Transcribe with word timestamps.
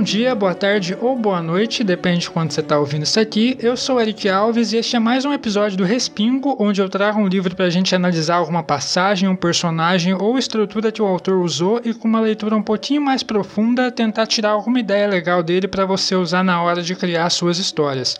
Bom 0.00 0.04
dia, 0.04 0.34
boa 0.34 0.54
tarde 0.54 0.96
ou 0.98 1.14
boa 1.14 1.42
noite, 1.42 1.84
depende 1.84 2.20
de 2.20 2.30
quando 2.30 2.52
você 2.52 2.60
está 2.60 2.78
ouvindo 2.78 3.02
isso 3.02 3.20
aqui. 3.20 3.58
Eu 3.60 3.76
sou 3.76 4.00
Eric 4.00 4.30
Alves 4.30 4.72
e 4.72 4.78
este 4.78 4.96
é 4.96 4.98
mais 4.98 5.26
um 5.26 5.32
episódio 5.34 5.76
do 5.76 5.84
Respingo, 5.84 6.56
onde 6.58 6.80
eu 6.80 6.88
trago 6.88 7.20
um 7.20 7.28
livro 7.28 7.54
para 7.54 7.66
a 7.66 7.70
gente 7.70 7.94
analisar 7.94 8.36
alguma 8.36 8.62
passagem, 8.62 9.28
um 9.28 9.36
personagem 9.36 10.14
ou 10.14 10.38
estrutura 10.38 10.90
que 10.90 11.02
o 11.02 11.06
autor 11.06 11.34
usou 11.44 11.82
e 11.84 11.92
com 11.92 12.08
uma 12.08 12.18
leitura 12.18 12.56
um 12.56 12.62
pouquinho 12.62 13.02
mais 13.02 13.22
profunda 13.22 13.92
tentar 13.92 14.26
tirar 14.26 14.52
alguma 14.52 14.80
ideia 14.80 15.06
legal 15.06 15.42
dele 15.42 15.68
para 15.68 15.84
você 15.84 16.14
usar 16.14 16.42
na 16.42 16.62
hora 16.62 16.80
de 16.80 16.96
criar 16.96 17.28
suas 17.28 17.58
histórias. 17.58 18.18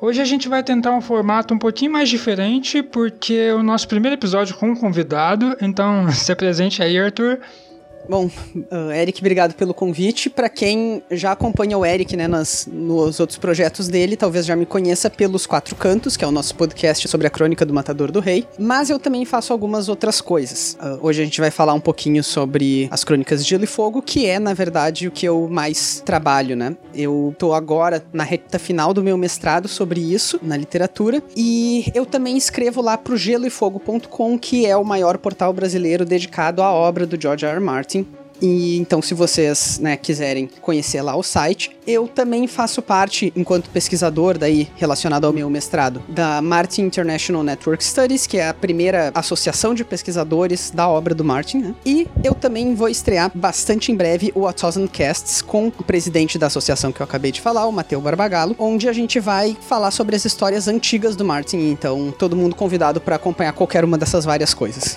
Hoje 0.00 0.22
a 0.22 0.24
gente 0.24 0.48
vai 0.48 0.62
tentar 0.62 0.92
um 0.92 1.02
formato 1.02 1.52
um 1.52 1.58
pouquinho 1.58 1.92
mais 1.92 2.08
diferente, 2.08 2.82
porque 2.82 3.34
é 3.34 3.54
o 3.54 3.62
nosso 3.62 3.86
primeiro 3.86 4.14
episódio 4.14 4.56
com 4.56 4.70
um 4.70 4.74
convidado, 4.74 5.54
então 5.60 6.08
se 6.10 6.34
presente 6.34 6.82
aí, 6.82 6.98
Arthur. 6.98 7.38
Bom, 8.08 8.26
uh, 8.26 8.90
Eric, 8.90 9.20
obrigado 9.20 9.54
pelo 9.54 9.74
convite. 9.74 10.30
Para 10.30 10.48
quem 10.48 11.02
já 11.10 11.32
acompanha 11.32 11.76
o 11.76 11.84
Eric 11.84 12.16
né, 12.16 12.26
nas, 12.26 12.66
nos 12.70 13.20
outros 13.20 13.38
projetos 13.38 13.86
dele, 13.88 14.16
talvez 14.16 14.46
já 14.46 14.56
me 14.56 14.64
conheça 14.64 15.10
pelos 15.10 15.46
Quatro 15.46 15.74
Cantos, 15.74 16.16
que 16.16 16.24
é 16.24 16.28
o 16.28 16.30
nosso 16.30 16.54
podcast 16.54 17.06
sobre 17.06 17.26
a 17.26 17.30
crônica 17.30 17.66
do 17.66 17.74
Matador 17.74 18.10
do 18.10 18.20
Rei. 18.20 18.46
Mas 18.58 18.88
eu 18.88 18.98
também 18.98 19.24
faço 19.24 19.52
algumas 19.52 19.88
outras 19.88 20.20
coisas. 20.20 20.76
Uh, 20.80 20.98
hoje 21.06 21.20
a 21.20 21.24
gente 21.24 21.40
vai 21.40 21.50
falar 21.50 21.74
um 21.74 21.80
pouquinho 21.80 22.24
sobre 22.24 22.88
as 22.90 23.04
crônicas 23.04 23.44
de 23.44 23.50
Gelo 23.50 23.64
e 23.64 23.66
Fogo, 23.66 24.00
que 24.00 24.26
é, 24.26 24.38
na 24.38 24.54
verdade, 24.54 25.06
o 25.08 25.10
que 25.10 25.26
eu 25.26 25.46
mais 25.48 26.02
trabalho, 26.04 26.56
né? 26.56 26.76
Eu 26.94 27.34
tô 27.38 27.52
agora 27.52 28.02
na 28.12 28.24
reta 28.24 28.58
final 28.58 28.94
do 28.94 29.02
meu 29.02 29.18
mestrado 29.18 29.68
sobre 29.68 30.00
isso, 30.00 30.40
na 30.42 30.56
literatura, 30.56 31.22
e 31.36 31.90
eu 31.94 32.06
também 32.06 32.36
escrevo 32.36 32.80
lá 32.80 32.96
pro 32.96 33.16
geloefogo.com, 33.16 34.38
que 34.38 34.64
é 34.64 34.76
o 34.76 34.84
maior 34.84 35.18
portal 35.18 35.52
brasileiro 35.52 36.04
dedicado 36.04 36.62
à 36.62 36.72
obra 36.72 37.06
do 37.06 37.20
George 37.20 37.44
R. 37.44 37.54
R. 37.54 37.60
Martin 37.60 37.87
e 38.40 38.78
então, 38.78 39.02
se 39.02 39.14
vocês 39.14 39.78
né, 39.80 39.96
quiserem 39.96 40.48
conhecer 40.60 41.02
lá 41.02 41.16
o 41.16 41.22
site, 41.22 41.76
eu 41.86 42.06
também 42.06 42.46
faço 42.46 42.80
parte, 42.80 43.32
enquanto 43.34 43.70
pesquisador, 43.70 44.38
daí 44.38 44.68
relacionado 44.76 45.26
ao 45.26 45.32
meu 45.32 45.50
mestrado, 45.50 46.02
da 46.08 46.40
Martin 46.40 46.82
International 46.82 47.42
Network 47.42 47.82
Studies, 47.82 48.26
que 48.26 48.38
é 48.38 48.48
a 48.48 48.54
primeira 48.54 49.10
associação 49.14 49.74
de 49.74 49.84
pesquisadores 49.84 50.70
da 50.70 50.88
obra 50.88 51.14
do 51.14 51.24
Martin. 51.24 51.58
Né? 51.58 51.74
E 51.84 52.06
eu 52.22 52.34
também 52.34 52.74
vou 52.74 52.88
estrear 52.88 53.30
bastante 53.34 53.90
em 53.90 53.96
breve 53.96 54.32
o 54.34 54.46
A 54.46 54.52
Thousand 54.52 54.86
Casts 54.88 55.42
com 55.42 55.68
o 55.68 55.84
presidente 55.84 56.38
da 56.38 56.46
associação 56.46 56.92
que 56.92 57.00
eu 57.00 57.04
acabei 57.04 57.32
de 57.32 57.40
falar, 57.40 57.66
o 57.66 57.72
Mateu 57.72 58.00
Barbagallo, 58.00 58.54
onde 58.58 58.88
a 58.88 58.92
gente 58.92 59.18
vai 59.18 59.56
falar 59.60 59.90
sobre 59.90 60.14
as 60.14 60.24
histórias 60.24 60.68
antigas 60.68 61.16
do 61.16 61.24
Martin. 61.24 61.70
Então, 61.70 62.14
todo 62.16 62.36
mundo 62.36 62.54
convidado 62.54 63.00
para 63.00 63.16
acompanhar 63.16 63.52
qualquer 63.52 63.84
uma 63.84 63.98
dessas 63.98 64.24
várias 64.24 64.54
coisas. 64.54 64.96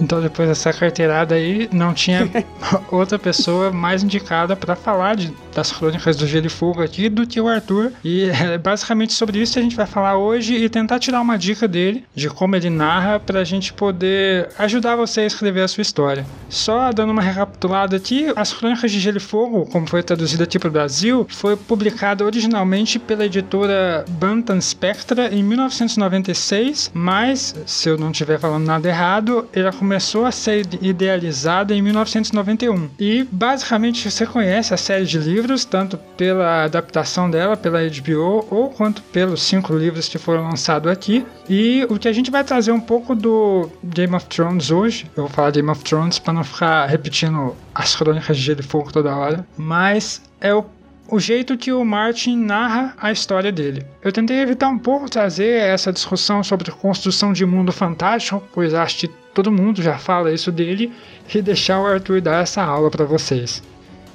Então, 0.00 0.20
depois 0.20 0.48
dessa 0.48 0.72
carteirada 0.72 1.34
aí, 1.34 1.68
não 1.72 1.94
tinha 1.94 2.28
outra 2.90 3.18
pessoa 3.18 3.70
mais 3.70 4.02
indicada 4.02 4.54
para 4.54 4.76
falar 4.76 5.16
de, 5.16 5.32
das 5.54 5.72
crônicas 5.72 6.16
do 6.16 6.26
Gelo 6.26 6.46
e 6.46 6.50
Fogo 6.50 6.82
aqui 6.82 7.08
do 7.08 7.26
que 7.26 7.40
o 7.40 7.48
Arthur. 7.48 7.92
E 8.04 8.24
é 8.24 8.58
basicamente 8.58 9.12
sobre 9.12 9.40
isso 9.40 9.54
que 9.54 9.58
a 9.58 9.62
gente 9.62 9.76
vai 9.76 9.86
falar 9.86 10.16
hoje 10.16 10.54
e 10.54 10.68
tentar 10.68 10.98
tirar 10.98 11.20
uma 11.20 11.36
dica 11.36 11.66
dele, 11.66 12.04
de 12.14 12.28
como 12.28 12.56
ele 12.56 12.70
narra, 12.70 13.18
para 13.18 13.40
a 13.40 13.44
gente 13.44 13.72
poder 13.72 14.48
ajudar 14.58 14.96
você 14.96 15.22
a 15.22 15.26
escrever 15.26 15.62
a 15.62 15.68
sua 15.68 15.82
história. 15.82 16.26
Só 16.48 16.92
dando 16.92 17.10
uma 17.10 17.22
recapitulada 17.22 17.96
aqui, 17.96 18.26
as 18.36 18.52
crônicas 18.52 18.90
de 18.90 19.00
Gelo 19.00 19.16
e 19.16 19.20
Fogo, 19.20 19.66
como 19.66 19.88
foi 19.88 20.02
traduzida 20.02 20.44
aqui 20.44 20.58
para 20.58 20.68
o 20.68 20.72
Brasil, 20.72 21.26
foi 21.28 21.56
publicada 21.56 22.24
originalmente 22.24 22.98
pela 22.98 23.24
editora 23.24 24.04
Bantam 24.08 24.60
Spectra 24.60 25.32
em 25.34 25.42
1996, 25.42 26.90
mas, 26.92 27.54
se 27.66 27.88
eu 27.88 27.96
não 27.96 28.10
estiver 28.10 28.38
falando 28.38 28.66
nada 28.66 28.88
errado, 28.88 29.48
ele 29.52 29.69
começou 29.72 30.24
a 30.24 30.32
ser 30.32 30.66
idealizada 30.80 31.74
em 31.74 31.82
1991. 31.82 32.90
E 32.98 33.26
basicamente 33.30 34.10
você 34.10 34.26
conhece 34.26 34.72
a 34.74 34.76
série 34.76 35.04
de 35.04 35.18
livros, 35.18 35.64
tanto 35.64 35.96
pela 36.16 36.64
adaptação 36.64 37.30
dela 37.30 37.56
pela 37.56 37.80
HBO, 37.82 38.46
ou 38.50 38.70
quanto 38.70 39.02
pelos 39.02 39.42
cinco 39.42 39.74
livros 39.74 40.08
que 40.08 40.18
foram 40.18 40.44
lançados 40.44 40.90
aqui. 40.90 41.24
E 41.48 41.86
o 41.88 41.98
que 41.98 42.08
a 42.08 42.12
gente 42.12 42.30
vai 42.30 42.44
trazer 42.44 42.72
um 42.72 42.80
pouco 42.80 43.14
do 43.14 43.70
Game 43.84 44.14
of 44.14 44.26
Thrones 44.26 44.70
hoje, 44.70 45.06
eu 45.16 45.24
vou 45.24 45.30
falar 45.30 45.50
Game 45.50 45.70
of 45.70 45.82
Thrones 45.82 46.18
para 46.18 46.32
não 46.32 46.44
ficar 46.44 46.86
repetindo 46.86 47.56
as 47.74 47.94
crônicas 47.94 48.36
de 48.36 48.42
Gelo 48.42 48.60
e 48.60 48.62
Fogo 48.62 48.92
toda 48.92 49.14
hora, 49.14 49.46
mas 49.56 50.22
é 50.40 50.54
o 50.54 50.64
o 51.10 51.18
jeito 51.18 51.58
que 51.58 51.72
o 51.72 51.84
Martin 51.84 52.36
narra 52.36 52.94
a 52.98 53.10
história 53.10 53.50
dele. 53.50 53.84
Eu 54.02 54.12
tentei 54.12 54.38
evitar 54.38 54.68
um 54.68 54.78
pouco 54.78 55.10
trazer 55.10 55.60
essa 55.60 55.92
discussão 55.92 56.42
sobre 56.44 56.70
construção 56.70 57.32
de 57.32 57.44
mundo 57.44 57.72
fantástico, 57.72 58.42
pois 58.52 58.72
acho 58.72 58.98
que 58.98 59.10
todo 59.34 59.52
mundo 59.52 59.82
já 59.82 59.98
fala 59.98 60.32
isso 60.32 60.50
dele, 60.50 60.92
e 61.34 61.42
deixar 61.42 61.80
o 61.80 61.86
Arthur 61.86 62.20
dar 62.20 62.42
essa 62.42 62.62
aula 62.62 62.90
para 62.90 63.04
vocês. 63.04 63.62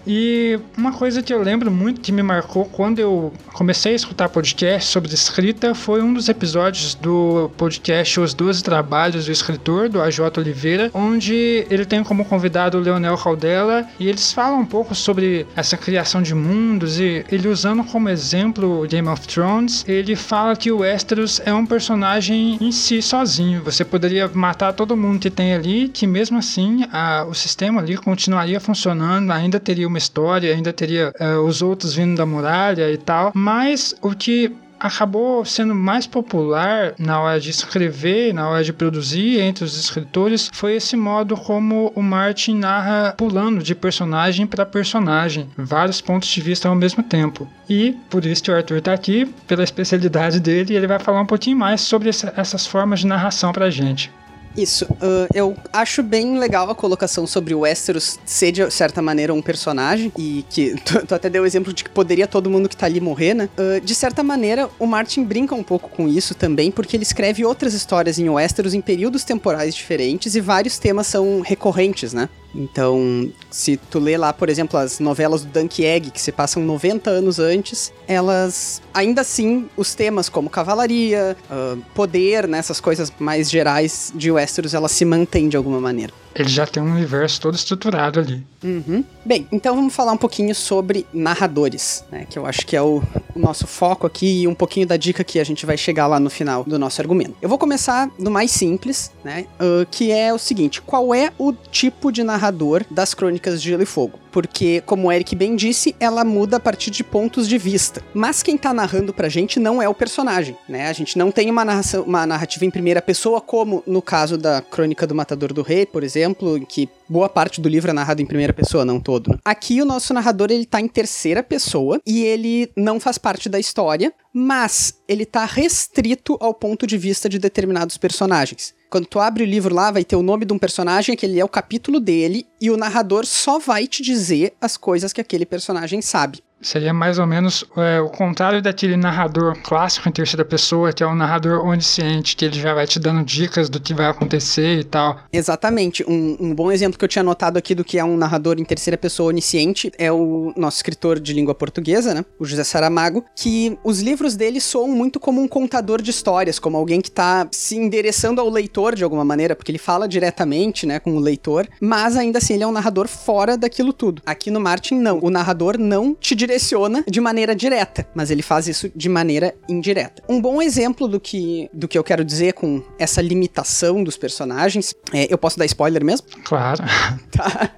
E 0.08 0.60
uma 0.78 0.92
coisa 0.92 1.24
que 1.24 1.34
eu 1.34 1.42
lembro 1.42 1.72
muito 1.72 2.02
que 2.02 2.12
me 2.12 2.22
marcou 2.22 2.66
quando 2.66 3.00
eu 3.00 3.34
comecei 3.54 3.94
a 3.94 3.96
escutar 3.96 4.30
podcast 4.30 4.92
sobre 4.92 5.14
escrita 5.14 5.74
foi 5.74 6.02
um 6.02 6.14
dos 6.14 6.30
episódios 6.30 6.94
do 6.94 7.50
podcast 7.58 8.20
Os 8.20 8.34
Doze 8.34 8.64
Trabalhos 8.64 9.26
do 9.26 9.32
Escritor, 9.32 9.90
do 9.90 10.02
AJ 10.02 10.20
Oliveira, 10.38 10.92
onde 10.94 11.66
ele 11.70 11.86
tem 11.86 12.04
como 12.04 12.26
convidado 12.26 12.78
o 12.78 12.82
Leonel 12.82 13.18
Caldela 13.18 13.88
e 14.00 14.08
eles 14.08 14.32
falam 14.32 14.60
um 14.60 14.66
pouco 14.66 14.94
sobre 14.94 15.48
essa 15.56 15.76
criação 15.76 16.22
de 16.22 16.36
mundos 16.36 17.00
e 17.00 17.26
ele 17.32 17.48
usando 17.48 17.84
como 17.84 18.10
exemplo 18.10 18.86
Game 18.88 19.08
of 19.08 19.28
Thrones, 19.28 19.84
ele 19.88 20.16
fala 20.16 20.56
que 20.56 20.72
o 20.72 20.80
Westeros 20.80 21.42
é 21.46 21.54
um 21.54 21.66
personagem 21.66 22.58
em 22.62 22.72
si 22.72 23.02
sozinho. 23.02 23.64
Você 23.64 23.84
poderia 23.84 24.30
matar 24.34 24.74
todo 24.74 24.96
mundo 24.96 25.20
que 25.20 25.30
tem 25.30 25.54
ali, 25.54 25.88
que 25.90 26.06
mesmo 26.06 26.38
assim 26.38 26.86
a, 26.92 27.26
o 27.28 27.34
sistema 27.34 27.82
ali 27.82 27.98
continuaria 27.98 28.60
funcionando, 28.60 29.32
ainda 29.32 29.60
teria 29.60 29.88
uma 29.88 29.94
uma 29.95 29.97
história, 29.97 30.53
ainda 30.53 30.73
teria 30.73 31.13
uh, 31.19 31.39
os 31.45 31.61
outros 31.61 31.95
vindo 31.95 32.17
da 32.17 32.25
muralha 32.25 32.91
e 32.91 32.97
tal, 32.97 33.31
mas 33.33 33.95
o 34.01 34.13
que 34.13 34.53
acabou 34.78 35.45
sendo 35.45 35.73
mais 35.73 36.06
popular 36.06 36.94
na 37.00 37.19
hora 37.19 37.39
de 37.39 37.50
escrever, 37.50 38.33
na 38.33 38.50
hora 38.50 38.63
de 38.63 38.73
produzir 38.73 39.39
entre 39.39 39.63
os 39.63 39.79
escritores, 39.79 40.50
foi 40.53 40.75
esse 40.75 40.97
modo 40.97 41.38
como 41.38 41.94
o 41.95 42.03
Martin 42.03 42.56
narra 42.57 43.13
pulando 43.17 43.63
de 43.63 43.73
personagem 43.73 44.45
para 44.45 44.66
personagem, 44.66 45.50
vários 45.57 46.01
pontos 46.01 46.27
de 46.27 46.41
vista 46.41 46.67
ao 46.67 46.75
mesmo 46.75 47.01
tempo. 47.01 47.47
E 47.69 47.95
por 48.09 48.25
isso 48.25 48.44
que 48.44 48.51
o 48.51 48.56
Arthur 48.56 48.77
está 48.77 48.94
aqui, 48.94 49.25
pela 49.47 49.63
especialidade 49.63 50.41
dele, 50.41 50.75
ele 50.75 50.88
vai 50.88 51.00
falar 51.00 51.22
um 51.22 51.25
pouquinho 51.25 51.57
mais 51.57 51.79
sobre 51.79 52.09
essa, 52.09 52.33
essas 52.35 52.67
formas 52.67 53.00
de 53.00 53.07
narração 53.07 53.53
para 53.53 53.69
gente. 53.69 54.12
Isso. 54.56 54.86
Uh, 54.86 55.28
eu 55.34 55.56
acho 55.72 56.02
bem 56.02 56.38
legal 56.38 56.70
a 56.70 56.76
colocação 56.76 57.28
sobre 57.28 57.54
o 57.54 57.60
Westeros 57.60 58.18
ser, 58.26 58.52
de 58.52 58.72
certa 58.72 59.02
maneira, 59.02 59.34
um 59.34 59.42
personagem. 59.42 60.12
E 60.18 60.46
que 60.50 60.76
tu, 60.84 61.06
tu 61.06 61.16
até 61.16 61.30
deu 61.30 61.44
o 61.44 61.46
exemplo 61.46 61.74
de 61.74 61.84
que 61.84 61.90
poderia 61.90 62.28
todo 62.28 62.50
mundo 62.50 62.70
que 62.70 62.78
tá 62.78 62.86
ali 62.86 63.02
morrer, 63.02 63.34
né? 63.34 63.50
Uh, 63.58 63.82
de 63.82 63.94
certa 63.94 64.24
maneira, 64.24 64.70
o 64.80 64.86
Martin 64.86 65.24
brinca 65.24 65.54
um 65.56 65.64
pouco 65.64 65.90
com 65.90 66.08
isso 66.08 66.34
também, 66.34 66.72
porque 66.72 66.96
ele 66.96 67.04
escreve 67.04 67.44
outras 67.46 67.74
histórias 67.74 68.18
em 68.18 68.30
Westeros 68.30 68.74
em 68.74 68.82
períodos 68.82 69.24
temporais 69.24 69.76
diferentes 69.76 70.36
e 70.36 70.42
vários 70.42 70.78
temas 70.78 71.08
são 71.08 71.42
recorrentes, 71.42 72.14
né? 72.14 72.30
Então, 72.56 73.30
se 73.52 73.76
tu 73.76 74.00
lê 74.00 74.18
lá, 74.18 74.32
por 74.32 74.50
exemplo, 74.50 74.80
as 74.80 75.00
novelas 75.00 75.44
do 75.44 75.52
Dunk 75.52 75.84
Egg, 75.84 76.10
que 76.10 76.22
se 76.22 76.32
passam 76.32 76.64
90 76.64 77.10
anos 77.10 77.38
antes, 77.38 77.92
elas, 78.08 78.82
ainda 78.94 79.22
assim, 79.22 79.70
os 79.76 79.94
temas 79.94 80.30
como 80.30 80.50
cavalaria, 80.50 81.36
uh, 81.52 81.82
poder, 81.94 82.48
né, 82.48 82.58
essas 82.58 82.80
coisas 82.80 83.12
mais 83.20 83.52
gerais 83.52 84.14
de 84.16 84.32
Westeros, 84.32 84.74
elas 84.74 84.92
se 84.92 85.04
mantêm 85.04 85.50
de 85.50 85.58
alguma 85.58 85.82
maneira 85.82 86.14
ele 86.35 86.50
já 86.50 86.68
tem 86.68 86.84
um 86.84 86.91
universo 86.91 87.40
todo 87.40 87.56
estruturado 87.56 88.19
ali. 88.19 88.46
Uhum. 88.62 89.03
Bem, 89.23 89.47
então 89.51 89.75
vamos 89.75 89.96
falar 89.96 90.12
um 90.12 90.18
pouquinho 90.18 90.53
sobre 90.53 91.07
narradores, 91.13 92.03
né? 92.12 92.25
Que 92.29 92.38
eu 92.38 92.46
acho 92.46 92.66
que 92.66 92.75
é 92.75 92.81
o, 92.81 93.01
o, 93.34 93.40
nosso 93.40 93.66
foco 93.66 94.06
aqui 94.06 94.42
e 94.42 94.48
um 94.48 94.54
pouquinho 94.54 94.86
da 94.86 94.98
dica 94.98 95.24
que 95.24 95.39
a 95.39 95.44
gente 95.44 95.65
vai 95.65 95.77
chegar 95.77 96.07
lá 96.07 96.19
no 96.19 96.30
final 96.30 96.63
do 96.63 96.77
nosso 96.77 97.01
argumento. 97.01 97.36
Eu 97.42 97.48
vou 97.48 97.57
começar 97.57 98.10
do 98.19 98.30
mais 98.30 98.51
simples, 98.51 99.12
né? 99.24 99.45
Uh, 99.60 99.86
que 99.89 100.12
é 100.12 100.33
o 100.33 100.38
seguinte: 100.38 100.81
qual 100.81 101.15
é 101.15 101.31
o 101.38 101.54
tipo 101.54 102.12
de 102.12 102.24
narrador 102.24 102.83
das 102.92 103.13
crônicas 103.13 103.62
de 103.62 103.69
Gelo 103.69 103.83
e 103.83 103.86
Fogo? 103.86 104.19
porque, 104.36 104.83
como 104.86 105.07
o 105.07 105.12
Eric 105.13 105.33
bem 105.33 105.56
disse, 105.56 105.95
ela 105.98 106.25
muda 106.25 106.57
a 106.57 106.60
partir 106.60 106.92
de 106.92 107.06
pontos 107.06 107.48
de 107.48 107.57
vista. 107.57 108.04
Mas 108.13 108.44
quem 108.44 108.57
tá 108.57 108.74
narrando 108.74 109.13
pra 109.13 109.30
gente 109.30 109.62
não 109.62 109.81
é 109.81 109.88
o 109.88 109.94
personagem, 109.94 110.57
né? 110.68 110.89
A 110.89 110.92
gente 110.92 111.18
não 111.18 111.31
tem 111.31 111.50
uma, 111.50 111.63
narração, 111.63 112.04
uma 112.04 112.25
narrativa 112.25 112.65
em 112.65 112.69
primeira 112.69 113.01
pessoa, 113.01 113.39
como 113.39 113.81
no 113.88 114.01
caso 114.01 114.38
da 114.38 114.62
Crônica 114.62 115.07
do 115.07 115.15
Matador 115.15 115.54
do 115.54 115.62
Rei, 115.62 115.86
por 115.86 116.04
exemplo, 116.04 116.25
em 116.25 116.66
que 116.66 116.89
boa 117.07 117.30
parte 117.30 117.62
do 117.62 117.69
livro 117.69 117.92
é 117.92 117.94
narrado 117.94 118.22
em 118.22 118.25
primeira 118.25 118.54
pessoa, 118.54 118.86
não 118.86 119.00
todo. 119.00 119.31
Né? 119.31 119.38
Aqui 119.44 119.81
o 119.81 119.86
nosso 119.86 120.13
narrador 120.13 120.51
ele 120.51 120.66
tá 120.66 120.80
em 120.80 120.88
terceira 120.88 121.44
pessoa 121.44 122.00
e 122.06 122.24
ele 122.24 122.72
não 122.75 123.00
faz 123.00 123.18
parte 123.18 123.48
da 123.50 123.60
história, 123.60 124.13
mas 124.33 124.95
ele 125.07 125.25
tá 125.25 125.45
restrito 125.45 126.38
ao 126.39 126.54
ponto 126.54 126.86
de 126.86 126.98
vista 126.98 127.30
de 127.30 127.39
determinados 127.39 127.98
personagens. 127.98 128.74
Quando 128.89 129.07
tu 129.07 129.19
abre 129.19 129.44
o 129.44 129.48
livro 129.48 129.74
lá, 129.74 129.92
vai 129.92 130.04
ter 130.04 130.16
o 130.16 130.24
nome 130.24 130.45
de 130.45 130.54
um 130.54 130.57
personagem, 130.57 131.13
aquele 131.13 131.39
é 131.39 131.44
o 131.44 131.50
capítulo 131.50 132.00
dele, 132.00 132.48
e 132.62 132.72
o 132.72 132.77
narrador 132.77 133.25
só 133.25 133.60
vai 133.60 133.88
te 133.88 134.01
dizer 134.01 134.54
as 134.62 134.77
coisas 134.77 135.12
que 135.12 135.19
aquele 135.19 135.45
personagem 135.45 136.01
sabe. 136.01 136.42
Seria 136.65 136.91
mais 136.91 137.19
ou 137.19 137.27
menos 137.27 137.63
é, 137.77 138.01
o 138.01 138.09
contrário 138.09 138.59
daquele 138.59 138.97
narrador 138.97 139.56
clássico 139.62 140.09
em 140.09 140.12
terceira 140.12 140.44
pessoa, 140.44 140.91
que 140.91 141.03
é 141.03 141.07
um 141.07 141.13
narrador 141.13 141.63
onisciente, 141.63 142.35
que 142.35 142.44
ele 142.44 142.59
já 142.59 142.73
vai 142.73 142.88
te 142.88 143.00
dando 143.00 143.23
dicas 143.23 143.69
do 143.69 143.79
que 143.79 143.94
vai 143.94 144.07
acontecer 144.07 144.79
e 144.79 144.83
tal. 144.83 145.19
Exatamente. 145.31 146.03
Um, 146.07 146.35
um 146.39 146.56
bom 146.56 146.71
exemplo 146.71 146.97
que 146.97 147.06
eu 147.06 147.09
tinha 147.09 147.21
notado 147.21 147.57
aqui 147.57 147.75
do 147.75 147.83
que 147.83 148.00
é 148.00 148.03
um 148.03 148.17
narrador 148.17 148.56
em 148.57 148.65
terceira 148.65 148.97
pessoa 148.97 149.29
onisciente 149.29 149.91
é 149.95 150.12
o 150.12 150.53
nosso 150.57 150.77
escritor 150.77 151.19
de 151.19 151.33
língua 151.33 151.53
portuguesa, 151.53 152.15
né? 152.15 152.25
O 152.39 152.45
José 152.45 152.63
Saramago, 152.63 153.23
que 153.35 153.77
os 153.83 154.01
livros 154.01 154.35
dele 154.35 154.59
soam 154.59 154.88
muito 154.88 155.19
como 155.19 155.39
um 155.39 155.47
contador 155.47 156.01
de 156.01 156.09
histórias, 156.09 156.57
como 156.57 156.77
alguém 156.77 157.00
que 157.00 157.12
tá 157.12 157.47
se 157.51 157.77
endereçando 157.77 158.41
ao 158.41 158.50
leitor 158.50 158.95
de 158.95 159.03
alguma 159.03 159.23
maneira, 159.23 159.56
porque 159.56 159.69
ele 159.69 159.77
fala 159.77 160.07
diretamente, 160.07 160.88
né, 160.88 160.97
com 160.97 161.15
o 161.15 161.19
leitor, 161.19 161.67
mas 161.79 162.17
ainda 162.17 162.39
assim 162.39 162.56
ele 162.56 162.63
é 162.63 162.67
um 162.67 162.71
narrador 162.71 163.07
fora 163.07 163.56
daquilo 163.56 163.94
tudo. 163.94 164.23
Aqui 164.25 164.50
no 164.50 164.59
Martin, 164.59 164.95
não. 164.95 165.19
O 165.21 165.29
narrador 165.29 165.77
não 165.77 166.15
te 166.15 166.33
direciona 166.33 166.55
direciona 166.56 167.04
de 167.07 167.19
maneira 167.19 167.56
direta, 167.56 168.07
mas 168.16 168.31
ele 168.31 168.42
faz 168.42 168.68
isso 168.68 168.90
de 168.96 169.10
maneira 169.10 169.54
indireta. 169.68 170.24
Um 170.28 170.42
bom 170.42 170.62
exemplo 170.62 171.07
do 171.07 171.19
que, 171.19 171.69
do 171.74 171.88
que 171.88 171.98
eu 171.98 172.04
quero 172.04 172.24
dizer 172.24 172.54
com 172.54 172.81
essa 172.98 173.22
limitação 173.22 174.04
dos 174.04 174.18
personagens, 174.18 174.96
é, 175.13 175.31
eu 175.31 175.38
posso 175.38 175.60
dar 175.60 175.66
spoiler 175.66 176.04
mesmo? 176.04 176.28
Claro. 176.44 176.84
Tá. 177.36 177.69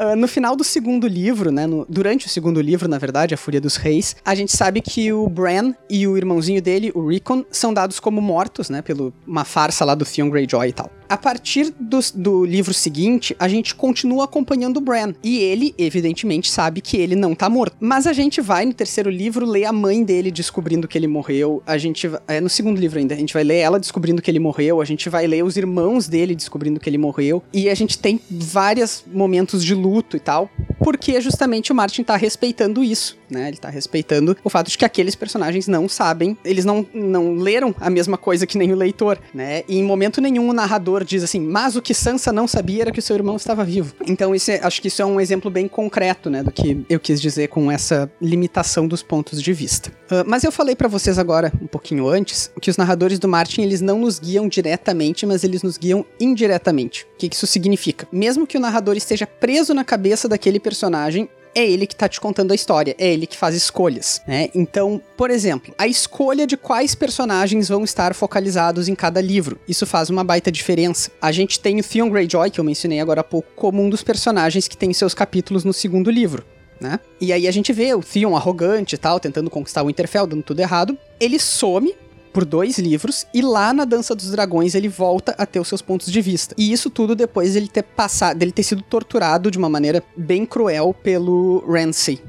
Uh, 0.00 0.14
no 0.14 0.28
final 0.28 0.54
do 0.54 0.62
segundo 0.62 1.08
livro, 1.08 1.50
né, 1.50 1.66
no, 1.66 1.84
durante 1.88 2.26
o 2.26 2.30
segundo 2.30 2.60
livro, 2.60 2.88
na 2.88 2.96
verdade, 2.96 3.34
A 3.34 3.36
Fúria 3.36 3.60
dos 3.60 3.74
Reis, 3.74 4.14
a 4.24 4.34
gente 4.36 4.56
sabe 4.56 4.80
que 4.80 5.12
o 5.12 5.28
Bran 5.28 5.74
e 5.90 6.06
o 6.06 6.16
irmãozinho 6.16 6.62
dele, 6.62 6.92
o 6.94 7.08
Rickon, 7.08 7.44
são 7.50 7.74
dados 7.74 7.98
como 7.98 8.20
mortos, 8.20 8.70
né, 8.70 8.82
pelo 8.82 9.12
uma 9.26 9.44
farsa 9.44 9.84
lá 9.84 9.96
do 9.96 10.04
Theon 10.04 10.30
Greyjoy 10.30 10.68
e 10.68 10.72
tal. 10.72 10.90
A 11.08 11.16
partir 11.16 11.74
do, 11.78 11.98
do 12.14 12.44
livro 12.44 12.72
seguinte, 12.72 13.36
a 13.38 13.48
gente 13.48 13.74
continua 13.74 14.24
acompanhando 14.24 14.78
o 14.78 14.80
Bran, 14.80 15.12
e 15.22 15.38
ele, 15.38 15.74
evidentemente, 15.76 16.50
sabe 16.50 16.80
que 16.80 16.96
ele 16.96 17.14
não 17.14 17.34
tá 17.34 17.48
morto. 17.48 17.76
Mas 17.78 18.06
a 18.06 18.12
gente 18.12 18.40
vai, 18.40 18.64
no 18.64 18.72
terceiro 18.72 19.10
livro, 19.10 19.46
ler 19.46 19.66
a 19.66 19.72
mãe 19.72 20.02
dele 20.02 20.30
descobrindo 20.30 20.88
que 20.88 20.96
ele 20.96 21.06
morreu, 21.06 21.62
a 21.66 21.76
gente, 21.76 22.10
é 22.26 22.40
no 22.40 22.48
segundo 22.48 22.80
livro 22.80 22.98
ainda, 22.98 23.14
a 23.14 23.18
gente 23.18 23.34
vai 23.34 23.44
ler 23.44 23.58
ela 23.58 23.78
descobrindo 23.78 24.22
que 24.22 24.30
ele 24.30 24.38
morreu, 24.38 24.80
a 24.80 24.84
gente 24.84 25.08
vai 25.08 25.26
ler 25.26 25.44
os 25.44 25.56
irmãos 25.56 26.08
dele 26.08 26.34
descobrindo 26.34 26.80
que 26.80 26.88
ele 26.88 26.98
morreu, 26.98 27.42
e 27.52 27.68
a 27.68 27.74
gente 27.74 27.98
tem 27.98 28.20
vários 28.30 29.04
momentos 29.12 29.64
de 29.64 29.74
luto 29.74 30.16
e 30.16 30.20
tal, 30.20 30.50
porque 30.80 31.20
justamente 31.20 31.72
o 31.72 31.74
Martin 31.74 32.02
tá 32.02 32.16
respeitando 32.16 32.82
isso, 32.82 33.16
né? 33.30 33.48
Ele 33.48 33.56
tá 33.56 33.68
respeitando 33.68 34.36
o 34.42 34.50
fato 34.50 34.70
de 34.70 34.78
que 34.78 34.84
aqueles 34.84 35.14
personagens 35.14 35.66
não 35.66 35.88
sabem, 35.88 36.36
eles 36.44 36.64
não, 36.64 36.86
não 36.92 37.36
leram 37.36 37.74
a 37.80 37.90
mesma 37.90 38.16
coisa 38.16 38.46
que 38.46 38.58
nem 38.58 38.72
o 38.72 38.76
leitor, 38.76 39.18
né? 39.32 39.62
E 39.68 39.78
em 39.78 39.82
momento 39.82 40.20
nenhum 40.20 40.48
o 40.48 40.52
narrador 40.52 40.93
diz 41.02 41.24
assim, 41.24 41.40
mas 41.40 41.74
o 41.76 41.82
que 41.82 41.94
Sansa 41.94 42.30
não 42.30 42.46
sabia 42.46 42.82
era 42.82 42.92
que 42.92 42.98
o 42.98 43.02
seu 43.02 43.16
irmão 43.16 43.36
estava 43.36 43.64
vivo. 43.64 43.94
Então 44.06 44.34
isso 44.34 44.50
é, 44.50 44.60
acho 44.62 44.82
que 44.82 44.88
isso 44.88 45.00
é 45.00 45.06
um 45.06 45.18
exemplo 45.18 45.50
bem 45.50 45.66
concreto, 45.66 46.28
né, 46.28 46.42
do 46.42 46.52
que 46.52 46.84
eu 46.88 47.00
quis 47.00 47.20
dizer 47.20 47.48
com 47.48 47.70
essa 47.70 48.10
limitação 48.20 48.86
dos 48.86 49.02
pontos 49.02 49.42
de 49.42 49.52
vista. 49.52 49.90
Uh, 50.10 50.24
mas 50.26 50.44
eu 50.44 50.52
falei 50.52 50.76
para 50.76 50.88
vocês 50.88 51.18
agora, 51.18 51.50
um 51.60 51.66
pouquinho 51.66 52.06
antes, 52.06 52.50
que 52.60 52.70
os 52.70 52.76
narradores 52.76 53.18
do 53.18 53.28
Martin, 53.28 53.62
eles 53.62 53.80
não 53.80 53.98
nos 53.98 54.18
guiam 54.18 54.46
diretamente, 54.46 55.24
mas 55.24 55.42
eles 55.42 55.62
nos 55.62 55.78
guiam 55.78 56.04
indiretamente. 56.20 57.06
O 57.14 57.18
que, 57.18 57.28
que 57.28 57.36
isso 57.36 57.46
significa? 57.46 58.06
Mesmo 58.12 58.46
que 58.46 58.58
o 58.58 58.60
narrador 58.60 58.96
esteja 58.96 59.26
preso 59.26 59.72
na 59.72 59.84
cabeça 59.84 60.28
daquele 60.28 60.60
personagem, 60.60 61.28
é 61.54 61.66
ele 61.66 61.86
que 61.86 61.96
tá 61.96 62.08
te 62.08 62.20
contando 62.20 62.52
a 62.52 62.54
história, 62.54 62.94
é 62.98 63.12
ele 63.12 63.26
que 63.26 63.36
faz 63.36 63.54
escolhas, 63.54 64.20
né? 64.26 64.48
Então, 64.54 65.00
por 65.16 65.30
exemplo, 65.30 65.74
a 65.78 65.86
escolha 65.86 66.46
de 66.46 66.56
quais 66.56 66.94
personagens 66.94 67.68
vão 67.68 67.84
estar 67.84 68.14
focalizados 68.14 68.88
em 68.88 68.94
cada 68.94 69.20
livro, 69.20 69.58
isso 69.68 69.86
faz 69.86 70.10
uma 70.10 70.24
baita 70.24 70.50
diferença. 70.50 71.10
A 71.20 71.32
gente 71.32 71.60
tem 71.60 71.80
o 71.80 71.84
Theon 71.84 72.10
Greyjoy, 72.10 72.50
que 72.50 72.60
eu 72.60 72.64
mencionei 72.64 73.00
agora 73.00 73.20
há 73.20 73.24
pouco, 73.24 73.48
como 73.54 73.82
um 73.82 73.88
dos 73.88 74.02
personagens 74.02 74.68
que 74.68 74.76
tem 74.76 74.92
seus 74.92 75.14
capítulos 75.14 75.64
no 75.64 75.72
segundo 75.72 76.10
livro. 76.10 76.44
Né? 76.80 76.98
E 77.20 77.32
aí 77.32 77.46
a 77.46 77.50
gente 77.52 77.72
vê 77.72 77.94
o 77.94 78.02
Theon 78.02 78.36
arrogante 78.36 78.96
e 78.96 78.98
tal, 78.98 79.20
tentando 79.20 79.48
conquistar 79.48 79.82
o 79.82 79.86
Winterfell, 79.86 80.26
dando 80.26 80.42
tudo 80.42 80.60
errado. 80.60 80.98
Ele 81.20 81.38
some 81.38 81.94
por 82.34 82.44
dois 82.44 82.78
livros 82.78 83.26
e 83.32 83.40
lá 83.40 83.72
na 83.72 83.84
Dança 83.84 84.12
dos 84.12 84.32
Dragões 84.32 84.74
ele 84.74 84.88
volta 84.88 85.36
a 85.38 85.46
ter 85.46 85.60
os 85.60 85.68
seus 85.68 85.80
pontos 85.80 86.10
de 86.10 86.20
vista. 86.20 86.52
E 86.58 86.72
isso 86.72 86.90
tudo 86.90 87.14
depois 87.14 87.54
dele 87.54 87.68
ter 87.68 87.84
passado, 87.84 88.36
dele 88.36 88.50
ter 88.50 88.64
sido 88.64 88.82
torturado 88.82 89.52
de 89.52 89.56
uma 89.56 89.70
maneira 89.70 90.02
bem 90.16 90.44
cruel 90.44 90.92
pelo 90.92 91.64
Ramsay. 91.66 92.20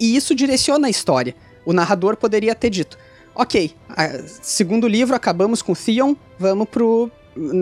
E 0.00 0.16
isso 0.16 0.34
direciona 0.34 0.86
a 0.86 0.90
história. 0.90 1.36
O 1.66 1.74
narrador 1.74 2.16
poderia 2.16 2.54
ter 2.54 2.70
dito: 2.70 2.96
"OK, 3.34 3.74
segundo 4.40 4.88
livro 4.88 5.14
acabamos 5.14 5.60
com 5.60 5.74
Theon, 5.74 6.16
vamos 6.38 6.66
pro 6.66 7.10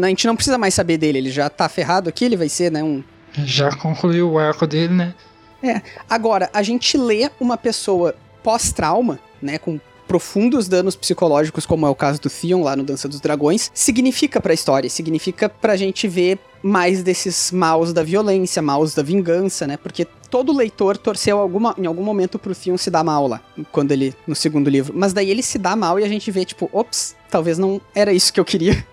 a 0.02 0.06
gente 0.08 0.26
não 0.26 0.36
precisa 0.36 0.56
mais 0.56 0.72
saber 0.72 0.96
dele, 0.96 1.18
ele 1.18 1.30
já 1.30 1.50
tá 1.50 1.68
ferrado 1.68 2.08
aqui, 2.08 2.24
ele 2.24 2.36
vai 2.36 2.48
ser, 2.48 2.72
né, 2.72 2.82
um 2.82 3.04
já 3.44 3.70
concluiu 3.76 4.30
o 4.30 4.38
arco 4.38 4.66
dele, 4.66 4.94
né? 4.94 5.14
É. 5.62 5.82
Agora, 6.08 6.48
a 6.54 6.62
gente 6.62 6.96
lê 6.96 7.30
uma 7.38 7.58
pessoa 7.58 8.14
pós-trauma, 8.42 9.18
né, 9.42 9.58
com 9.58 9.78
profundos 10.06 10.68
danos 10.68 10.96
psicológicos, 10.96 11.66
como 11.66 11.86
é 11.86 11.90
o 11.90 11.94
caso 11.94 12.20
do 12.20 12.30
Theon 12.30 12.62
lá 12.62 12.76
no 12.76 12.84
Dança 12.84 13.08
dos 13.08 13.20
Dragões, 13.20 13.70
significa 13.74 14.40
para 14.40 14.52
a 14.52 14.54
história, 14.54 14.88
significa 14.88 15.48
pra 15.48 15.76
gente 15.76 16.06
ver 16.08 16.38
mais 16.62 17.02
desses 17.02 17.52
maus 17.52 17.92
da 17.92 18.02
violência, 18.02 18.60
maus 18.60 18.94
da 18.94 19.02
vingança, 19.02 19.66
né? 19.66 19.76
Porque 19.76 20.06
todo 20.30 20.56
leitor 20.56 20.96
torceu 20.96 21.38
alguma, 21.38 21.74
em 21.78 21.86
algum 21.86 22.02
momento 22.02 22.38
pro 22.38 22.54
Theon 22.54 22.76
se 22.76 22.90
dar 22.90 23.04
mal 23.04 23.26
lá, 23.26 23.40
quando 23.70 23.92
ele 23.92 24.14
no 24.26 24.34
segundo 24.34 24.68
livro. 24.68 24.92
Mas 24.96 25.12
daí 25.12 25.30
ele 25.30 25.42
se 25.42 25.58
dá 25.58 25.76
mal 25.76 26.00
e 26.00 26.04
a 26.04 26.08
gente 26.08 26.30
vê 26.30 26.44
tipo, 26.44 26.68
ops, 26.72 27.14
talvez 27.30 27.58
não 27.58 27.80
era 27.94 28.12
isso 28.12 28.32
que 28.32 28.40
eu 28.40 28.44
queria. 28.44 28.84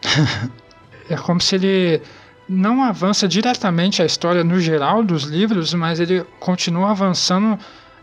é 1.09 1.15
como 1.17 1.41
se 1.41 1.55
ele 1.55 2.01
não 2.47 2.83
avança 2.83 3.27
diretamente 3.27 4.01
a 4.01 4.05
história 4.05 4.43
no 4.43 4.59
geral 4.59 5.03
dos 5.03 5.23
livros, 5.23 5.73
mas 5.73 5.99
ele 5.99 6.23
continua 6.39 6.91
avançando 6.91 7.57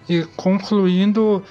e 0.08 0.24
concluindo 0.36 1.42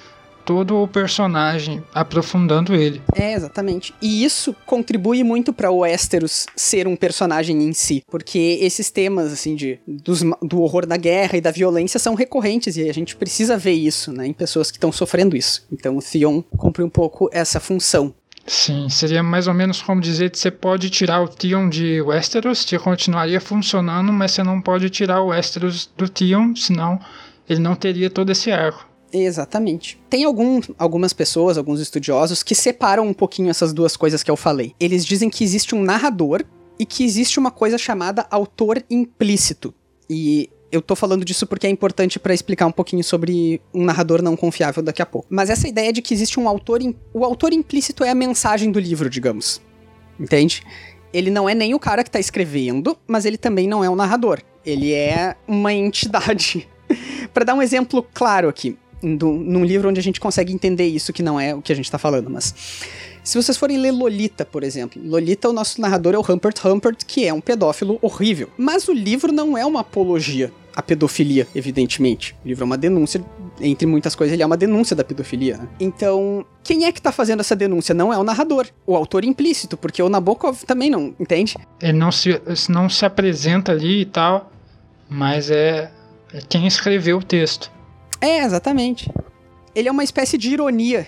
todo 0.50 0.82
o 0.82 0.88
personagem, 0.88 1.80
aprofundando 1.94 2.74
ele. 2.74 3.00
É, 3.14 3.34
exatamente. 3.34 3.94
E 4.02 4.24
isso 4.24 4.52
contribui 4.66 5.22
muito 5.22 5.52
para 5.52 5.70
o 5.70 5.78
Westeros 5.78 6.46
ser 6.56 6.88
um 6.88 6.96
personagem 6.96 7.62
em 7.62 7.72
si, 7.72 8.02
porque 8.10 8.58
esses 8.60 8.90
temas, 8.90 9.32
assim, 9.32 9.54
de, 9.54 9.78
dos, 9.86 10.22
do 10.42 10.60
horror 10.60 10.86
da 10.86 10.96
guerra 10.96 11.38
e 11.38 11.40
da 11.40 11.52
violência 11.52 12.00
são 12.00 12.16
recorrentes 12.16 12.76
e 12.76 12.90
a 12.90 12.92
gente 12.92 13.14
precisa 13.14 13.56
ver 13.56 13.74
isso, 13.74 14.12
né, 14.12 14.26
em 14.26 14.32
pessoas 14.32 14.72
que 14.72 14.76
estão 14.76 14.90
sofrendo 14.90 15.36
isso. 15.36 15.64
Então 15.70 15.96
o 15.96 16.02
Theon 16.02 16.42
cumpre 16.58 16.82
um 16.82 16.90
pouco 16.90 17.30
essa 17.32 17.60
função. 17.60 18.12
Sim, 18.44 18.88
seria 18.88 19.22
mais 19.22 19.46
ou 19.46 19.54
menos 19.54 19.80
como 19.80 20.00
dizer 20.00 20.30
que 20.30 20.38
você 20.40 20.50
pode 20.50 20.90
tirar 20.90 21.22
o 21.22 21.28
Theon 21.28 21.68
de 21.68 22.02
Westeros, 22.02 22.64
que 22.64 22.76
continuaria 22.76 23.40
funcionando, 23.40 24.12
mas 24.12 24.32
você 24.32 24.42
não 24.42 24.60
pode 24.60 24.90
tirar 24.90 25.20
o 25.20 25.28
Westeros 25.28 25.88
do 25.96 26.08
Theon, 26.08 26.56
senão 26.56 26.98
ele 27.48 27.60
não 27.60 27.76
teria 27.76 28.10
todo 28.10 28.32
esse 28.32 28.50
arco. 28.50 28.89
Exatamente. 29.12 30.00
Tem 30.08 30.24
algum, 30.24 30.60
algumas 30.78 31.12
pessoas, 31.12 31.58
alguns 31.58 31.80
estudiosos, 31.80 32.42
que 32.42 32.54
separam 32.54 33.06
um 33.06 33.14
pouquinho 33.14 33.50
essas 33.50 33.72
duas 33.72 33.96
coisas 33.96 34.22
que 34.22 34.30
eu 34.30 34.36
falei. 34.36 34.74
Eles 34.78 35.04
dizem 35.04 35.28
que 35.28 35.42
existe 35.44 35.74
um 35.74 35.82
narrador 35.82 36.44
e 36.78 36.86
que 36.86 37.04
existe 37.04 37.38
uma 37.38 37.50
coisa 37.50 37.76
chamada 37.76 38.26
autor 38.30 38.82
implícito. 38.88 39.74
E 40.08 40.48
eu 40.72 40.80
tô 40.80 40.94
falando 40.94 41.24
disso 41.24 41.46
porque 41.46 41.66
é 41.66 41.70
importante 41.70 42.18
para 42.18 42.32
explicar 42.32 42.66
um 42.66 42.72
pouquinho 42.72 43.02
sobre 43.02 43.60
um 43.74 43.84
narrador 43.84 44.22
não 44.22 44.36
confiável 44.36 44.82
daqui 44.82 45.02
a 45.02 45.06
pouco. 45.06 45.26
Mas 45.30 45.50
essa 45.50 45.68
ideia 45.68 45.92
de 45.92 46.00
que 46.00 46.14
existe 46.14 46.38
um 46.38 46.48
autor. 46.48 46.80
O 47.12 47.24
autor 47.24 47.52
implícito 47.52 48.04
é 48.04 48.10
a 48.10 48.14
mensagem 48.14 48.70
do 48.70 48.78
livro, 48.78 49.10
digamos. 49.10 49.60
Entende? 50.18 50.62
Ele 51.12 51.30
não 51.30 51.48
é 51.48 51.54
nem 51.54 51.74
o 51.74 51.78
cara 51.78 52.04
que 52.04 52.10
tá 52.10 52.20
escrevendo, 52.20 52.96
mas 53.06 53.24
ele 53.24 53.36
também 53.36 53.66
não 53.66 53.82
é 53.82 53.90
o 53.90 53.96
narrador. 53.96 54.40
Ele 54.64 54.92
é 54.92 55.34
uma 55.48 55.72
entidade. 55.72 56.68
para 57.34 57.44
dar 57.44 57.54
um 57.54 57.62
exemplo 57.62 58.06
claro 58.14 58.48
aqui, 58.48 58.78
do, 59.02 59.32
num 59.32 59.64
livro 59.64 59.88
onde 59.88 60.00
a 60.00 60.02
gente 60.02 60.20
consegue 60.20 60.52
entender 60.52 60.86
isso, 60.86 61.12
que 61.12 61.22
não 61.22 61.38
é 61.38 61.54
o 61.54 61.62
que 61.62 61.72
a 61.72 61.76
gente 61.76 61.90
tá 61.90 61.98
falando, 61.98 62.30
mas. 62.30 62.54
Se 63.22 63.40
vocês 63.40 63.56
forem 63.56 63.76
ler 63.76 63.90
Lolita, 63.90 64.46
por 64.46 64.62
exemplo, 64.62 65.00
Lolita, 65.04 65.48
o 65.48 65.52
nosso 65.52 65.78
narrador 65.80 66.14
é 66.14 66.18
o 66.18 66.22
Humpert 66.22 66.64
Humpert, 66.64 67.04
que 67.06 67.26
é 67.26 67.32
um 67.32 67.40
pedófilo 67.40 67.98
horrível. 68.00 68.48
Mas 68.56 68.88
o 68.88 68.94
livro 68.94 69.30
não 69.30 69.58
é 69.58 69.64
uma 69.64 69.80
apologia 69.80 70.50
à 70.74 70.80
pedofilia, 70.80 71.46
evidentemente. 71.54 72.34
O 72.44 72.48
livro 72.48 72.64
é 72.64 72.66
uma 72.66 72.78
denúncia, 72.78 73.22
entre 73.60 73.86
muitas 73.86 74.14
coisas, 74.14 74.32
ele 74.32 74.42
é 74.42 74.46
uma 74.46 74.56
denúncia 74.56 74.96
da 74.96 75.04
pedofilia. 75.04 75.58
Né? 75.58 75.68
Então, 75.78 76.44
quem 76.64 76.86
é 76.86 76.92
que 76.92 77.00
tá 77.00 77.12
fazendo 77.12 77.40
essa 77.40 77.54
denúncia? 77.54 77.94
Não 77.94 78.12
é 78.12 78.18
o 78.18 78.24
narrador, 78.24 78.66
o 78.86 78.96
autor 78.96 79.24
implícito, 79.24 79.76
porque 79.76 80.02
o 80.02 80.08
Nabokov 80.08 80.64
também 80.64 80.88
não, 80.88 81.14
entende? 81.20 81.56
Ele 81.80 81.92
não 81.92 82.10
se, 82.10 82.40
não 82.70 82.88
se 82.88 83.04
apresenta 83.04 83.72
ali 83.72 84.00
e 84.00 84.06
tal, 84.06 84.50
mas 85.08 85.50
é, 85.50 85.90
é 86.32 86.40
quem 86.48 86.66
escreveu 86.66 87.18
o 87.18 87.22
texto. 87.22 87.70
É, 88.20 88.44
exatamente. 88.44 89.10
Ele 89.74 89.88
é 89.88 89.92
uma 89.92 90.04
espécie 90.04 90.36
de 90.36 90.50
ironia, 90.50 91.06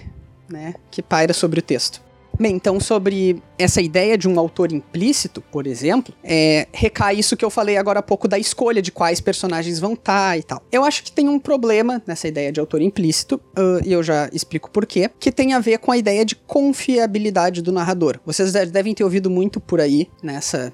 né, 0.48 0.74
que 0.90 1.02
paira 1.02 1.32
sobre 1.32 1.60
o 1.60 1.62
texto. 1.62 2.02
Bem, 2.40 2.56
então 2.56 2.80
sobre 2.80 3.42
essa 3.58 3.80
ideia 3.80 4.16
de 4.16 4.26
um 4.26 4.38
autor 4.40 4.72
implícito, 4.72 5.40
por 5.40 5.66
exemplo, 5.66 6.14
é, 6.24 6.66
recai 6.72 7.18
isso 7.18 7.36
que 7.36 7.44
eu 7.44 7.50
falei 7.50 7.76
agora 7.76 8.00
há 8.00 8.02
pouco 8.02 8.26
da 8.26 8.38
escolha 8.38 8.80
de 8.80 8.90
quais 8.90 9.20
personagens 9.20 9.78
vão 9.78 9.92
estar 9.92 10.30
tá 10.30 10.38
e 10.38 10.42
tal. 10.42 10.62
Eu 10.72 10.82
acho 10.82 11.04
que 11.04 11.12
tem 11.12 11.28
um 11.28 11.38
problema 11.38 12.02
nessa 12.06 12.26
ideia 12.26 12.50
de 12.50 12.58
autor 12.58 12.80
implícito, 12.80 13.40
e 13.84 13.92
eu 13.92 14.02
já 14.02 14.30
explico 14.32 14.70
por 14.70 14.86
quê, 14.86 15.10
que 15.20 15.30
tem 15.30 15.52
a 15.52 15.60
ver 15.60 15.78
com 15.78 15.92
a 15.92 15.96
ideia 15.96 16.24
de 16.24 16.34
confiabilidade 16.34 17.60
do 17.60 17.70
narrador. 17.70 18.18
Vocês 18.24 18.52
devem 18.52 18.94
ter 18.94 19.04
ouvido 19.04 19.28
muito 19.28 19.60
por 19.60 19.80
aí 19.80 20.08
nessa 20.22 20.72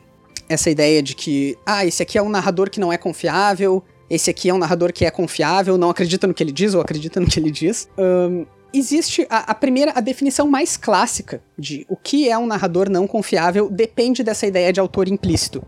essa 0.48 0.70
ideia 0.70 1.02
de 1.02 1.14
que, 1.14 1.58
ah, 1.66 1.84
esse 1.84 2.02
aqui 2.02 2.16
é 2.16 2.22
um 2.22 2.30
narrador 2.30 2.70
que 2.70 2.80
não 2.80 2.90
é 2.90 2.96
confiável, 2.96 3.84
esse 4.10 4.30
aqui 4.30 4.48
é 4.48 4.54
um 4.54 4.58
narrador 4.58 4.92
que 4.92 5.04
é 5.04 5.10
confiável, 5.10 5.76
não 5.76 5.90
acredita 5.90 6.26
no 6.26 6.34
que 6.34 6.42
ele 6.42 6.52
diz 6.52 6.74
ou 6.74 6.80
acredita 6.80 7.20
no 7.20 7.26
que 7.26 7.38
ele 7.38 7.50
diz. 7.50 7.88
Um, 7.98 8.46
existe 8.72 9.26
a, 9.28 9.50
a, 9.50 9.54
primeira, 9.54 9.92
a 9.94 10.00
definição 10.00 10.48
mais 10.48 10.76
clássica 10.76 11.42
de 11.58 11.86
o 11.88 11.96
que 11.96 12.28
é 12.28 12.36
um 12.38 12.46
narrador 12.46 12.88
não 12.88 13.06
confiável 13.06 13.70
depende 13.70 14.22
dessa 14.22 14.46
ideia 14.46 14.72
de 14.72 14.80
autor 14.80 15.08
implícito. 15.08 15.62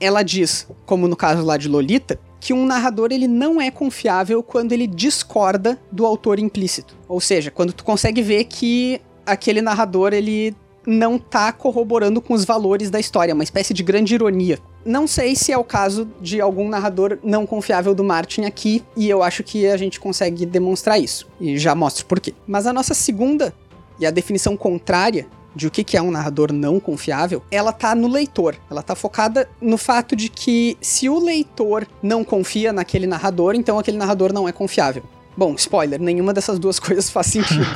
Ela 0.00 0.22
diz, 0.22 0.66
como 0.86 1.06
no 1.06 1.16
caso 1.16 1.44
lá 1.44 1.56
de 1.56 1.68
Lolita, 1.68 2.18
que 2.40 2.54
um 2.54 2.64
narrador 2.64 3.08
ele 3.12 3.28
não 3.28 3.60
é 3.60 3.70
confiável 3.70 4.42
quando 4.42 4.72
ele 4.72 4.86
discorda 4.86 5.78
do 5.92 6.06
autor 6.06 6.38
implícito. 6.38 6.96
Ou 7.06 7.20
seja, 7.20 7.50
quando 7.50 7.72
tu 7.72 7.84
consegue 7.84 8.22
ver 8.22 8.44
que 8.44 9.00
aquele 9.26 9.60
narrador 9.60 10.14
ele 10.14 10.56
não 10.86 11.18
tá 11.18 11.52
corroborando 11.52 12.20
com 12.22 12.32
os 12.32 12.44
valores 12.44 12.88
da 12.88 12.98
história, 12.98 13.34
uma 13.34 13.44
espécie 13.44 13.74
de 13.74 13.82
grande 13.82 14.14
ironia. 14.14 14.58
Não 14.84 15.06
sei 15.06 15.36
se 15.36 15.52
é 15.52 15.58
o 15.58 15.64
caso 15.64 16.08
de 16.20 16.40
algum 16.40 16.68
narrador 16.68 17.18
não 17.22 17.46
confiável 17.46 17.94
do 17.94 18.02
Martin 18.02 18.42
aqui, 18.42 18.82
e 18.96 19.08
eu 19.08 19.22
acho 19.22 19.42
que 19.42 19.66
a 19.66 19.76
gente 19.76 20.00
consegue 20.00 20.46
demonstrar 20.46 20.98
isso. 20.98 21.28
E 21.40 21.58
já 21.58 21.74
mostro 21.74 22.06
por 22.06 22.18
quê. 22.18 22.34
Mas 22.46 22.66
a 22.66 22.72
nossa 22.72 22.94
segunda 22.94 23.54
e 23.98 24.06
a 24.06 24.10
definição 24.10 24.56
contrária 24.56 25.26
de 25.54 25.66
o 25.66 25.70
que 25.70 25.96
é 25.96 26.02
um 26.02 26.10
narrador 26.10 26.52
não 26.52 26.78
confiável, 26.78 27.42
ela 27.50 27.72
tá 27.72 27.94
no 27.94 28.08
leitor. 28.08 28.56
Ela 28.70 28.82
tá 28.82 28.94
focada 28.94 29.48
no 29.60 29.76
fato 29.76 30.14
de 30.14 30.28
que 30.28 30.76
se 30.80 31.08
o 31.08 31.18
leitor 31.18 31.86
não 32.02 32.24
confia 32.24 32.72
naquele 32.72 33.06
narrador, 33.06 33.54
então 33.54 33.78
aquele 33.78 33.96
narrador 33.96 34.32
não 34.32 34.48
é 34.48 34.52
confiável. 34.52 35.02
Bom, 35.36 35.54
spoiler, 35.54 36.00
nenhuma 36.00 36.32
dessas 36.32 36.58
duas 36.58 36.78
coisas 36.80 37.10
faz 37.10 37.26
sentido. 37.28 37.66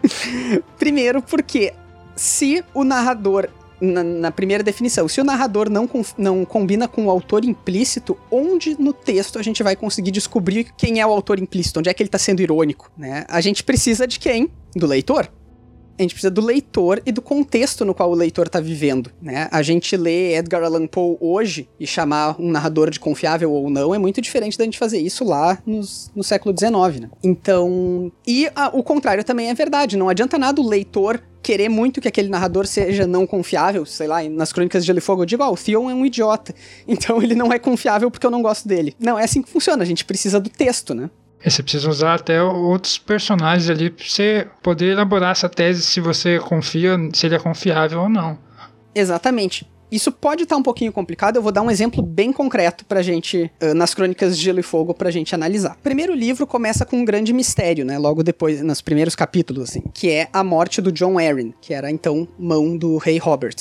Primeiro, 0.78 1.20
porque 1.22 1.72
se 2.14 2.64
o 2.72 2.84
narrador 2.84 3.48
na, 3.80 4.02
na, 4.02 4.30
primeira 4.30 4.62
definição, 4.62 5.08
se 5.08 5.20
o 5.20 5.24
narrador 5.24 5.68
não, 5.70 5.88
não 6.16 6.44
combina 6.44 6.88
com 6.88 7.06
o 7.06 7.10
autor 7.10 7.44
implícito, 7.44 8.16
onde 8.30 8.80
no 8.80 8.92
texto 8.92 9.38
a 9.38 9.42
gente 9.42 9.62
vai 9.62 9.76
conseguir 9.76 10.10
descobrir 10.10 10.72
quem 10.76 11.00
é 11.00 11.06
o 11.06 11.10
autor 11.10 11.38
implícito, 11.38 11.80
onde 11.80 11.88
é 11.88 11.94
que 11.94 12.02
ele 12.02 12.08
está 12.08 12.18
sendo 12.18 12.40
irônico, 12.40 12.90
né? 12.96 13.24
A 13.28 13.40
gente 13.40 13.62
precisa 13.62 14.06
de 14.06 14.18
quem? 14.18 14.50
Do 14.74 14.86
leitor 14.86 15.30
a 15.98 16.02
gente 16.02 16.14
precisa 16.14 16.30
do 16.30 16.40
leitor 16.40 17.02
e 17.04 17.12
do 17.12 17.22
contexto 17.22 17.84
no 17.84 17.94
qual 17.94 18.10
o 18.10 18.14
leitor 18.14 18.46
está 18.46 18.60
vivendo, 18.60 19.10
né? 19.20 19.48
A 19.50 19.62
gente 19.62 19.96
lê 19.96 20.36
Edgar 20.36 20.62
Allan 20.62 20.86
Poe 20.86 21.16
hoje 21.20 21.68
e 21.78 21.86
chamar 21.86 22.40
um 22.40 22.50
narrador 22.50 22.90
de 22.90 23.00
confiável 23.00 23.52
ou 23.52 23.70
não 23.70 23.94
é 23.94 23.98
muito 23.98 24.20
diferente 24.20 24.58
da 24.58 24.64
gente 24.64 24.78
fazer 24.78 24.98
isso 24.98 25.24
lá 25.24 25.58
nos, 25.66 26.10
no 26.14 26.22
século 26.22 26.54
XIX, 26.56 27.00
né? 27.00 27.10
Então, 27.22 28.12
e 28.26 28.48
a, 28.54 28.68
o 28.68 28.82
contrário 28.82 29.24
também 29.24 29.48
é 29.50 29.54
verdade. 29.54 29.96
Não 29.96 30.08
adianta 30.08 30.38
nada 30.38 30.60
o 30.60 30.68
leitor 30.68 31.22
querer 31.46 31.68
muito 31.68 32.00
que 32.00 32.08
aquele 32.08 32.28
narrador 32.28 32.66
seja 32.66 33.06
não 33.06 33.24
confiável, 33.24 33.86
sei 33.86 34.08
lá, 34.08 34.20
nas 34.24 34.52
Crônicas 34.52 34.82
de 34.82 34.88
Gelo 34.88 34.98
e 34.98 35.00
Fogo 35.00 35.22
eu 35.22 35.26
digo, 35.26 35.44
ah, 35.44 35.50
o 35.50 35.56
Theon 35.56 35.88
é 35.88 35.94
um 35.94 36.04
idiota, 36.04 36.52
então 36.88 37.22
ele 37.22 37.36
não 37.36 37.52
é 37.52 37.58
confiável 37.58 38.10
porque 38.10 38.26
eu 38.26 38.30
não 38.32 38.42
gosto 38.42 38.66
dele. 38.66 38.96
Não, 38.98 39.16
é 39.16 39.22
assim 39.22 39.40
que 39.40 39.48
funciona, 39.48 39.82
a 39.82 39.86
gente 39.86 40.04
precisa 40.04 40.40
do 40.40 40.50
texto, 40.50 40.92
né? 40.92 41.08
E 41.44 41.50
você 41.50 41.62
precisa 41.62 41.88
usar 41.88 42.14
até 42.14 42.42
outros 42.42 42.98
personagens 42.98 43.68
ali 43.70 43.90
para 43.90 44.04
você 44.04 44.46
poder 44.62 44.92
elaborar 44.92 45.32
essa 45.32 45.48
tese 45.48 45.82
se 45.82 46.00
você 46.00 46.38
confia, 46.38 46.96
se 47.12 47.26
ele 47.26 47.36
é 47.36 47.38
confiável 47.38 48.00
ou 48.00 48.08
não. 48.08 48.38
Exatamente. 48.94 49.66
Isso 49.90 50.10
pode 50.10 50.42
estar 50.42 50.56
tá 50.56 50.58
um 50.58 50.62
pouquinho 50.62 50.92
complicado, 50.92 51.36
eu 51.36 51.42
vou 51.42 51.52
dar 51.52 51.62
um 51.62 51.70
exemplo 51.70 52.02
bem 52.02 52.32
concreto 52.32 52.84
pra 52.84 53.02
gente, 53.02 53.50
uh, 53.62 53.72
nas 53.72 53.94
Crônicas 53.94 54.36
de 54.36 54.42
Gelo 54.42 54.58
e 54.58 54.62
Fogo, 54.62 54.92
pra 54.92 55.10
gente 55.10 55.34
analisar. 55.34 55.76
O 55.78 55.82
primeiro 55.82 56.12
livro 56.12 56.46
começa 56.46 56.84
com 56.84 56.96
um 56.96 57.04
grande 57.04 57.32
mistério, 57.32 57.84
né? 57.84 57.96
Logo 57.96 58.22
depois, 58.22 58.60
nos 58.62 58.80
primeiros 58.80 59.14
capítulos, 59.14 59.70
assim, 59.70 59.82
que 59.94 60.10
é 60.10 60.28
a 60.32 60.42
morte 60.42 60.82
do 60.82 60.90
John 60.90 61.18
Arryn, 61.18 61.52
que 61.60 61.72
era 61.72 61.90
então 61.90 62.26
mão 62.36 62.76
do 62.76 62.96
rei 62.96 63.18
Robert 63.18 63.54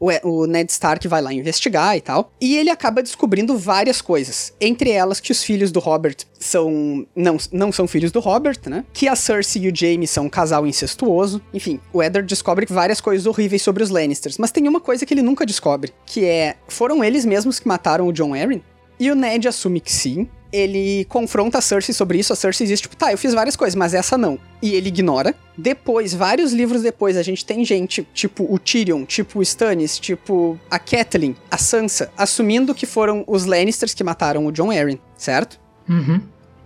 o, 0.00 0.46
Ned 0.46 0.70
Stark 0.72 1.06
vai 1.06 1.20
lá 1.20 1.32
investigar 1.32 1.96
e 1.96 2.00
tal. 2.00 2.32
E 2.40 2.56
ele 2.56 2.70
acaba 2.70 3.02
descobrindo 3.02 3.56
várias 3.56 4.00
coisas. 4.00 4.52
Entre 4.60 4.90
elas 4.90 5.20
que 5.20 5.30
os 5.30 5.42
filhos 5.42 5.70
do 5.70 5.78
Robert 5.78 6.16
são. 6.38 7.06
Não, 7.14 7.36
não 7.52 7.70
são 7.70 7.86
filhos 7.86 8.10
do 8.10 8.20
Robert, 8.20 8.58
né? 8.66 8.84
Que 8.92 9.06
a 9.08 9.14
Cersei 9.14 9.62
e 9.62 9.70
o 9.70 9.76
Jaime 9.76 10.06
são 10.06 10.24
um 10.24 10.30
casal 10.30 10.66
incestuoso. 10.66 11.42
Enfim, 11.52 11.78
o 11.92 12.02
Eddard 12.02 12.26
descobre 12.26 12.66
várias 12.68 13.00
coisas 13.00 13.26
horríveis 13.26 13.62
sobre 13.62 13.82
os 13.82 13.90
Lannisters. 13.90 14.38
Mas 14.38 14.50
tem 14.50 14.66
uma 14.66 14.80
coisa 14.80 15.04
que 15.04 15.12
ele 15.12 15.22
nunca 15.22 15.44
descobre: 15.44 15.92
que 16.06 16.24
é. 16.24 16.56
Foram 16.66 17.04
eles 17.04 17.24
mesmos 17.24 17.60
que 17.60 17.68
mataram 17.68 18.06
o 18.06 18.12
John 18.12 18.34
Arryn? 18.34 18.62
E 18.98 19.10
o 19.10 19.14
Ned 19.14 19.48
assume 19.48 19.80
que 19.80 19.92
sim, 19.92 20.28
ele 20.52 21.04
confronta 21.06 21.58
a 21.58 21.60
Cersei 21.60 21.94
sobre 21.94 22.18
isso. 22.18 22.32
A 22.32 22.36
Cersei 22.36 22.66
diz, 22.66 22.80
tipo, 22.80 22.96
tá, 22.96 23.12
eu 23.12 23.18
fiz 23.18 23.32
várias 23.32 23.56
coisas, 23.56 23.74
mas 23.74 23.94
essa 23.94 24.18
não. 24.18 24.38
E 24.62 24.74
ele 24.74 24.88
ignora. 24.88 25.34
Depois, 25.56 26.12
vários 26.12 26.52
livros 26.52 26.82
depois, 26.82 27.16
a 27.16 27.22
gente 27.22 27.44
tem 27.44 27.64
gente, 27.64 28.06
tipo 28.12 28.46
o 28.52 28.58
Tyrion, 28.58 29.04
tipo 29.04 29.38
o 29.38 29.42
Stannis, 29.42 29.98
tipo 29.98 30.58
a 30.70 30.78
Catelyn, 30.78 31.34
a 31.50 31.58
Sansa, 31.58 32.10
assumindo 32.16 32.74
que 32.74 32.86
foram 32.86 33.24
os 33.26 33.44
Lannisters 33.44 33.94
que 33.94 34.04
mataram 34.04 34.46
o 34.46 34.52
John 34.52 34.70
Arryn, 34.70 34.98
certo? 35.16 35.60
Uhum. 35.88 36.20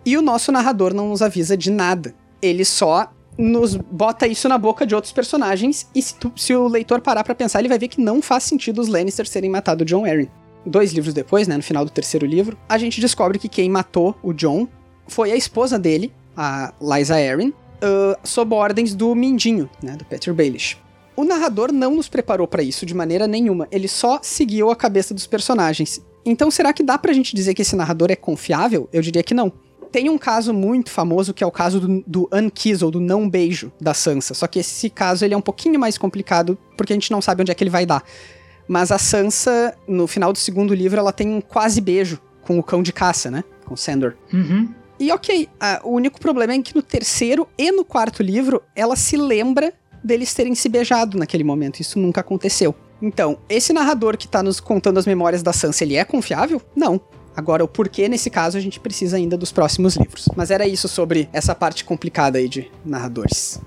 E 0.04 0.16
o 0.16 0.22
nosso 0.22 0.52
narrador 0.52 0.92
não 0.94 1.08
nos 1.08 1.22
avisa 1.22 1.56
de 1.56 1.70
nada. 1.70 2.14
Ele 2.40 2.64
só 2.64 3.10
nos 3.36 3.74
bota 3.74 4.28
isso 4.28 4.48
na 4.48 4.56
boca 4.56 4.86
de 4.86 4.94
outros 4.94 5.12
personagens 5.12 5.88
e 5.92 6.00
se, 6.00 6.14
tu, 6.14 6.32
se 6.36 6.54
o 6.54 6.68
leitor 6.68 7.00
parar 7.00 7.24
para 7.24 7.34
pensar, 7.34 7.58
ele 7.58 7.68
vai 7.68 7.78
ver 7.78 7.88
que 7.88 8.00
não 8.00 8.22
faz 8.22 8.44
sentido 8.44 8.80
os 8.80 8.86
Lannisters 8.86 9.30
terem 9.30 9.50
matado 9.50 9.82
o 9.82 9.84
John 9.84 10.04
Arryn 10.04 10.28
dois 10.64 10.92
livros 10.92 11.14
depois, 11.14 11.48
né, 11.48 11.56
no 11.56 11.62
final 11.62 11.84
do 11.84 11.90
terceiro 11.90 12.26
livro, 12.26 12.56
a 12.68 12.78
gente 12.78 13.00
descobre 13.00 13.38
que 13.38 13.48
quem 13.48 13.68
matou 13.68 14.16
o 14.22 14.32
John 14.32 14.68
foi 15.06 15.32
a 15.32 15.36
esposa 15.36 15.78
dele, 15.78 16.12
a 16.36 16.72
Liza 16.80 17.14
Arryn, 17.14 17.48
uh, 17.48 18.16
sob 18.22 18.54
ordens 18.54 18.94
do 18.94 19.14
Mindinho, 19.14 19.68
né, 19.82 19.96
do 19.96 20.04
Peter 20.04 20.32
Baelish. 20.32 20.78
O 21.16 21.24
narrador 21.24 21.72
não 21.72 21.94
nos 21.94 22.08
preparou 22.08 22.48
para 22.48 22.62
isso 22.62 22.84
de 22.84 22.94
maneira 22.94 23.26
nenhuma, 23.26 23.68
ele 23.70 23.86
só 23.86 24.18
seguiu 24.22 24.70
a 24.70 24.76
cabeça 24.76 25.14
dos 25.14 25.26
personagens. 25.26 26.02
Então 26.24 26.50
será 26.50 26.72
que 26.72 26.82
dá 26.82 26.98
pra 26.98 27.12
gente 27.12 27.36
dizer 27.36 27.54
que 27.54 27.62
esse 27.62 27.76
narrador 27.76 28.10
é 28.10 28.16
confiável? 28.16 28.88
Eu 28.92 29.02
diria 29.02 29.22
que 29.22 29.34
não. 29.34 29.52
Tem 29.92 30.10
um 30.10 30.18
caso 30.18 30.52
muito 30.52 30.90
famoso 30.90 31.32
que 31.32 31.44
é 31.44 31.46
o 31.46 31.52
caso 31.52 31.78
do, 31.78 32.02
do 32.04 32.28
unkiss, 32.32 32.82
ou 32.82 32.90
do 32.90 32.98
não 32.98 33.30
beijo 33.30 33.70
da 33.80 33.94
Sansa. 33.94 34.34
Só 34.34 34.48
que 34.48 34.58
esse 34.58 34.90
caso 34.90 35.24
ele 35.24 35.34
é 35.34 35.36
um 35.36 35.40
pouquinho 35.42 35.78
mais 35.78 35.96
complicado 35.96 36.58
porque 36.76 36.92
a 36.92 36.96
gente 36.96 37.12
não 37.12 37.22
sabe 37.22 37.42
onde 37.42 37.52
é 37.52 37.54
que 37.54 37.62
ele 37.62 37.70
vai 37.70 37.86
dar. 37.86 38.02
Mas 38.66 38.90
a 38.90 38.98
Sansa, 38.98 39.74
no 39.86 40.06
final 40.06 40.32
do 40.32 40.38
segundo 40.38 40.74
livro, 40.74 40.98
ela 40.98 41.12
tem 41.12 41.28
um 41.28 41.40
quase 41.40 41.80
beijo 41.80 42.20
com 42.42 42.58
o 42.58 42.62
cão 42.62 42.82
de 42.82 42.92
caça, 42.92 43.30
né? 43.30 43.44
Com 43.64 43.74
o 43.74 43.76
Sandor. 43.76 44.14
Uhum. 44.32 44.68
E 44.98 45.10
ok, 45.10 45.48
a, 45.58 45.80
o 45.84 45.90
único 45.90 46.20
problema 46.20 46.52
é 46.52 46.62
que 46.62 46.74
no 46.74 46.82
terceiro 46.82 47.48
e 47.58 47.70
no 47.72 47.84
quarto 47.84 48.22
livro, 48.22 48.62
ela 48.74 48.96
se 48.96 49.16
lembra 49.16 49.72
deles 50.02 50.34
terem 50.34 50.54
se 50.54 50.68
beijado 50.68 51.18
naquele 51.18 51.42
momento. 51.42 51.80
Isso 51.80 51.98
nunca 51.98 52.20
aconteceu. 52.20 52.74
Então, 53.00 53.38
esse 53.48 53.72
narrador 53.72 54.16
que 54.16 54.28
tá 54.28 54.42
nos 54.42 54.60
contando 54.60 54.98
as 54.98 55.06
memórias 55.06 55.42
da 55.42 55.52
Sansa, 55.52 55.84
ele 55.84 55.96
é 55.96 56.04
confiável? 56.04 56.60
Não. 56.76 57.00
Agora, 57.36 57.64
o 57.64 57.68
porquê, 57.68 58.08
nesse 58.08 58.30
caso, 58.30 58.56
a 58.56 58.60
gente 58.60 58.78
precisa 58.78 59.16
ainda 59.16 59.36
dos 59.36 59.50
próximos 59.50 59.96
livros. 59.96 60.28
Mas 60.36 60.50
era 60.50 60.66
isso 60.68 60.86
sobre 60.86 61.28
essa 61.32 61.54
parte 61.54 61.84
complicada 61.84 62.38
aí 62.38 62.48
de 62.48 62.70
narradores. 62.84 63.60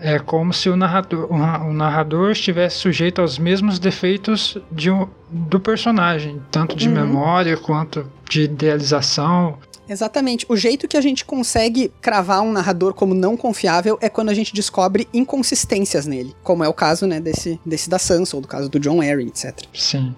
É 0.00 0.18
como 0.18 0.52
se 0.52 0.68
o 0.68 0.76
narrador, 0.76 1.26
o 1.30 1.72
narrador 1.72 2.30
estivesse 2.30 2.76
sujeito 2.76 3.20
aos 3.20 3.38
mesmos 3.38 3.78
defeitos 3.78 4.56
de, 4.70 4.90
do 5.28 5.58
personagem, 5.58 6.40
tanto 6.50 6.76
de 6.76 6.88
uhum. 6.88 6.94
memória 6.94 7.56
quanto 7.56 8.10
de 8.28 8.42
idealização. 8.42 9.58
Exatamente. 9.88 10.44
O 10.48 10.56
jeito 10.56 10.86
que 10.86 10.96
a 10.96 11.00
gente 11.00 11.24
consegue 11.24 11.90
cravar 12.00 12.42
um 12.42 12.52
narrador 12.52 12.92
como 12.92 13.14
não 13.14 13.36
confiável 13.36 13.98
é 14.00 14.08
quando 14.08 14.28
a 14.28 14.34
gente 14.34 14.54
descobre 14.54 15.08
inconsistências 15.12 16.06
nele, 16.06 16.34
como 16.42 16.62
é 16.62 16.68
o 16.68 16.74
caso, 16.74 17.06
né, 17.06 17.18
desse, 17.20 17.58
desse 17.64 17.88
da 17.88 17.98
Sansa, 17.98 18.36
ou 18.36 18.42
do 18.42 18.48
caso 18.48 18.68
do 18.68 18.78
John 18.78 19.00
Arryn, 19.00 19.28
etc. 19.28 19.64
Sim. 19.72 20.14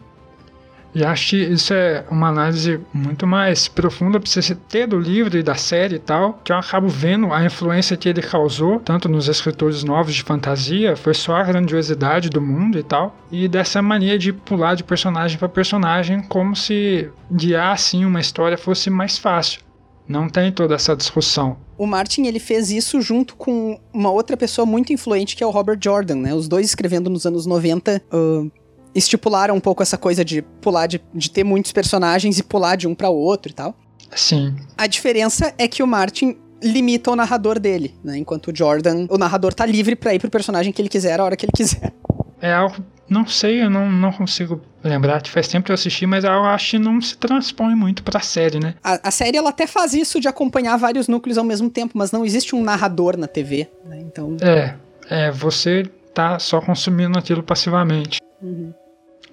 E 0.94 1.04
acho 1.04 1.30
que 1.30 1.36
isso 1.36 1.72
é 1.72 2.04
uma 2.10 2.28
análise 2.28 2.80
muito 2.92 3.26
mais 3.26 3.68
profunda 3.68 4.18
para 4.18 4.28
você 4.28 4.54
ter 4.54 4.86
do 4.86 4.98
livro 4.98 5.38
e 5.38 5.42
da 5.42 5.54
série 5.54 5.96
e 5.96 5.98
tal, 5.98 6.40
que 6.44 6.52
eu 6.52 6.56
acabo 6.56 6.88
vendo 6.88 7.32
a 7.32 7.44
influência 7.44 7.96
que 7.96 8.08
ele 8.08 8.22
causou, 8.22 8.80
tanto 8.80 9.08
nos 9.08 9.28
escritores 9.28 9.84
novos 9.84 10.14
de 10.14 10.22
fantasia, 10.22 10.96
foi 10.96 11.14
só 11.14 11.36
a 11.36 11.44
grandiosidade 11.44 12.28
do 12.28 12.40
mundo 12.40 12.78
e 12.78 12.82
tal, 12.82 13.16
e 13.30 13.46
dessa 13.46 13.80
mania 13.80 14.18
de 14.18 14.32
pular 14.32 14.74
de 14.74 14.82
personagem 14.82 15.38
para 15.38 15.48
personagem 15.48 16.22
como 16.22 16.56
se 16.56 17.08
guiar 17.30 17.72
assim 17.72 18.04
uma 18.04 18.20
história 18.20 18.58
fosse 18.58 18.90
mais 18.90 19.16
fácil. 19.16 19.60
Não 20.08 20.28
tem 20.28 20.50
toda 20.50 20.74
essa 20.74 20.96
discussão. 20.96 21.56
O 21.78 21.86
Martin 21.86 22.26
ele 22.26 22.40
fez 22.40 22.70
isso 22.70 23.00
junto 23.00 23.36
com 23.36 23.78
uma 23.92 24.10
outra 24.10 24.36
pessoa 24.36 24.66
muito 24.66 24.92
influente 24.92 25.36
que 25.36 25.44
é 25.44 25.46
o 25.46 25.50
Robert 25.50 25.78
Jordan, 25.80 26.16
né? 26.16 26.34
Os 26.34 26.48
dois 26.48 26.66
escrevendo 26.66 27.08
nos 27.08 27.26
anos 27.26 27.46
90 27.46 28.02
uh, 28.12 28.50
estipularam 28.94 29.54
um 29.54 29.60
pouco 29.60 29.82
essa 29.82 29.96
coisa 29.96 30.24
de 30.24 30.42
pular, 30.60 30.86
de, 30.86 31.00
de 31.14 31.30
ter 31.30 31.44
muitos 31.44 31.72
personagens 31.72 32.38
e 32.38 32.42
pular 32.42 32.76
de 32.76 32.86
um 32.88 32.94
para 32.94 33.10
outro 33.10 33.52
e 33.52 33.54
tal. 33.54 33.74
Sim. 34.14 34.56
A 34.76 34.86
diferença 34.86 35.54
é 35.56 35.68
que 35.68 35.82
o 35.82 35.86
Martin 35.86 36.36
limita 36.62 37.10
o 37.10 37.16
narrador 37.16 37.58
dele, 37.58 37.94
né? 38.04 38.18
Enquanto 38.18 38.48
o 38.48 38.56
Jordan, 38.56 39.06
o 39.08 39.16
narrador 39.16 39.54
tá 39.54 39.64
livre 39.64 39.96
para 39.96 40.14
ir 40.14 40.18
pro 40.18 40.30
personagem 40.30 40.72
que 40.72 40.82
ele 40.82 40.88
quiser 40.88 41.18
a 41.18 41.24
hora 41.24 41.36
que 41.36 41.46
ele 41.46 41.52
quiser. 41.54 41.92
É 42.40 42.52
algo, 42.52 42.76
não 43.08 43.26
sei, 43.26 43.62
eu 43.62 43.70
não, 43.70 43.90
não 43.90 44.12
consigo 44.12 44.60
lembrar, 44.82 45.26
faz 45.26 45.48
tempo 45.48 45.66
que 45.66 45.72
eu 45.72 45.74
assisti, 45.74 46.06
mas 46.06 46.24
eu 46.24 46.30
acho 46.30 46.70
que 46.70 46.78
não 46.78 47.00
se 47.00 47.16
transpõe 47.16 47.74
muito 47.74 48.02
pra 48.02 48.20
série, 48.20 48.58
né? 48.58 48.74
A, 48.82 49.08
a, 49.08 49.10
série, 49.10 49.36
ela 49.36 49.50
até 49.50 49.66
faz 49.66 49.92
isso 49.92 50.20
de 50.20 50.28
acompanhar 50.28 50.76
vários 50.76 51.06
núcleos 51.06 51.36
ao 51.36 51.44
mesmo 51.44 51.68
tempo, 51.68 51.96
mas 51.96 52.12
não 52.12 52.24
existe 52.24 52.54
um 52.54 52.62
narrador 52.62 53.16
na 53.16 53.26
TV, 53.26 53.68
né? 53.84 54.00
Então... 54.00 54.36
É, 54.40 54.74
é, 55.08 55.30
você 55.30 55.84
tá 56.14 56.38
só 56.38 56.60
consumindo 56.60 57.18
aquilo 57.18 57.42
passivamente. 57.42 58.20
Uhum. 58.40 58.72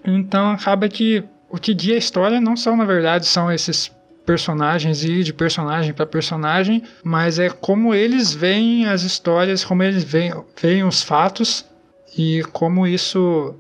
Então 0.08 0.52
acaba 0.52 0.88
que 0.88 1.22
o 1.50 1.58
que 1.58 1.74
guia 1.74 1.96
a 1.96 1.98
história 1.98 2.40
não 2.40 2.56
são, 2.56 2.78
na 2.78 2.86
verdade, 2.86 3.26
são 3.26 3.52
esses 3.52 3.92
personagens 4.26 5.04
e 5.04 5.24
de 5.24 5.34
personagem 5.34 5.94
para 5.94 6.06
personagem, 6.06 6.82
mas 7.04 7.40
é 7.40 7.50
como 7.50 7.94
eles 7.94 8.34
veem 8.34 8.86
as 8.86 9.04
histórias, 9.04 9.64
como 9.64 9.84
eles 9.84 10.04
veem, 10.04 10.34
veem 10.62 10.84
os 10.84 11.02
fatos 11.02 11.66
e 12.18 12.42
como 12.52 12.88
isso 12.88 13.56